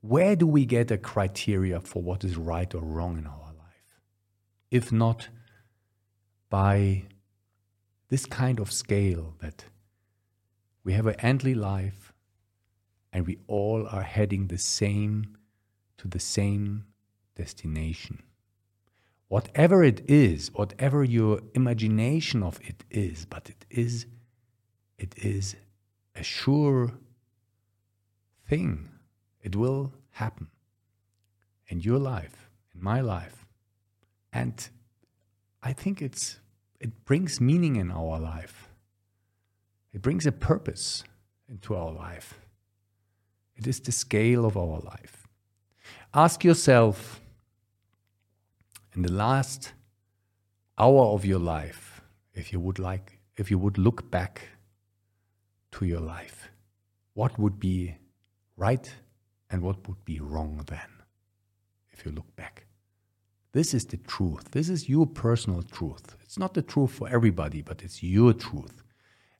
[0.01, 3.99] Where do we get a criteria for what is right or wrong in our life?
[4.71, 5.29] If not
[6.49, 7.03] by
[8.09, 9.65] this kind of scale that
[10.83, 12.13] we have an endly life
[13.13, 15.37] and we all are heading the same
[15.97, 16.85] to the same
[17.35, 18.23] destination.
[19.27, 24.05] Whatever it is, whatever your imagination of it is, but it is
[24.97, 25.55] it is
[26.15, 26.91] a sure
[28.47, 28.89] thing.
[29.41, 30.47] It will happen
[31.67, 33.45] in your life, in my life.
[34.33, 34.69] And
[35.61, 36.39] I think it's
[36.79, 38.69] it brings meaning in our life.
[39.93, 41.03] It brings a purpose
[41.49, 42.39] into our life.
[43.55, 45.27] It is the scale of our life.
[46.13, 47.19] Ask yourself
[48.95, 49.73] in the last
[50.77, 52.01] hour of your life
[52.33, 54.41] if you would like if you would look back
[55.71, 56.49] to your life
[57.13, 57.95] what would be
[58.55, 58.93] right
[59.49, 60.89] and what would be wrong then
[61.91, 62.58] if you look back
[63.51, 64.51] this is the truth.
[64.51, 66.15] This is your personal truth.
[66.21, 68.83] It's not the truth for everybody, but it's your truth.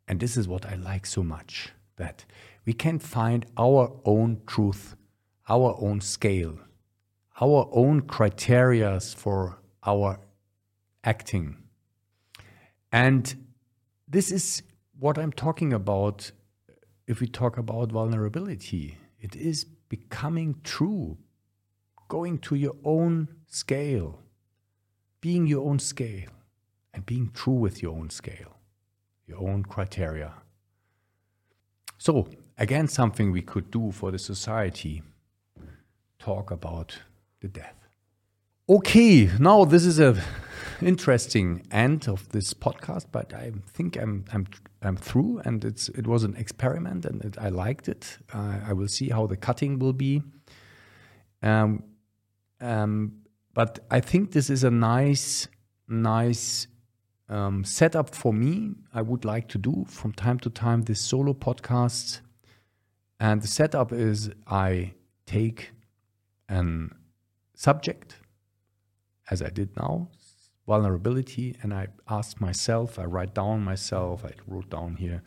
[0.07, 2.25] And this is what I like so much that
[2.65, 4.95] we can find our own truth,
[5.47, 6.57] our own scale,
[7.39, 10.19] our own criteria for our
[11.03, 11.57] acting.
[12.91, 13.35] And
[14.07, 14.63] this is
[14.97, 16.31] what I'm talking about
[17.07, 18.97] if we talk about vulnerability.
[19.19, 21.17] It is becoming true,
[22.09, 24.19] going to your own scale,
[25.21, 26.31] being your own scale,
[26.93, 28.57] and being true with your own scale,
[29.25, 30.33] your own criteria.
[31.97, 35.03] So, again, something we could do for the society
[36.17, 36.97] talk about
[37.39, 37.75] the death.
[38.67, 40.21] Okay, now this is a
[40.81, 44.47] interesting end of this podcast, but I think I'm I'm
[44.81, 48.17] I'm through, and it's it was an experiment, and it, I liked it.
[48.33, 50.21] Uh, I will see how the cutting will be.
[51.41, 51.83] Um,
[52.61, 53.13] um,
[53.53, 55.47] but I think this is a nice,
[55.87, 56.67] nice
[57.27, 58.75] um, setup for me.
[58.93, 62.21] I would like to do from time to time this solo podcast.
[63.19, 64.93] And the setup is I
[65.25, 65.71] take
[66.47, 66.95] an
[67.53, 68.15] subject,
[69.29, 70.07] as I did now,
[70.65, 75.21] vulnerability, and I ask myself, I write down myself, I wrote down here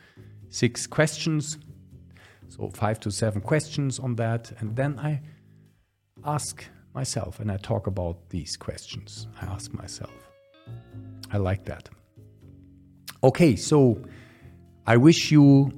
[0.48, 1.58] six questions.
[2.48, 4.52] So five to seven questions on that.
[4.58, 5.20] And then I
[6.24, 6.64] ask
[6.94, 9.28] myself and I talk about these questions.
[9.40, 10.12] I ask myself.
[11.30, 11.88] I like that.
[13.24, 14.02] Okay, so
[14.86, 15.72] I wish you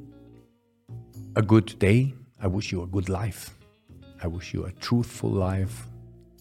[1.37, 2.15] a good day.
[2.41, 3.57] I wish you a good life.
[4.23, 5.87] I wish you a truthful life,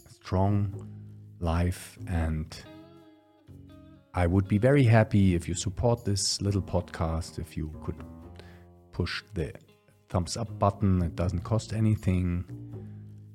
[0.08, 0.88] a strong
[1.40, 2.56] life, and
[4.14, 7.96] I would be very happy if you support this little podcast, if you could
[8.92, 9.54] push the
[10.10, 11.02] thumbs up button.
[11.02, 12.46] It doesn't cost anything.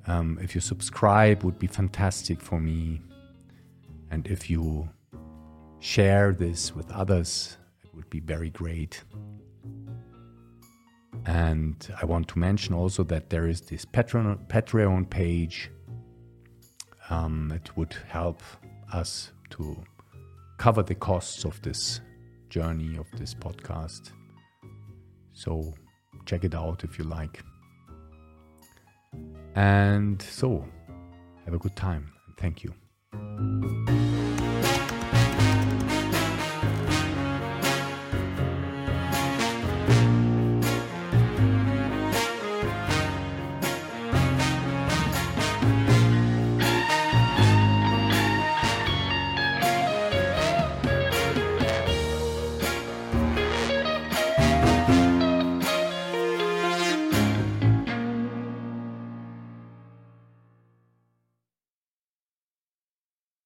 [0.09, 3.02] Um, if you subscribe, would be fantastic for me.
[4.11, 4.88] And if you
[5.80, 9.04] share this with others, it would be very great.
[11.26, 15.70] And I want to mention also that there is this Patreon, Patreon page.
[17.11, 18.42] Um, it would help
[18.92, 19.76] us to
[20.56, 22.00] cover the costs of this
[22.48, 24.12] journey of this podcast.
[25.34, 25.74] So
[26.24, 27.42] check it out if you like.
[29.59, 30.64] And so,
[31.44, 32.12] have a good time.
[32.36, 34.07] Thank you.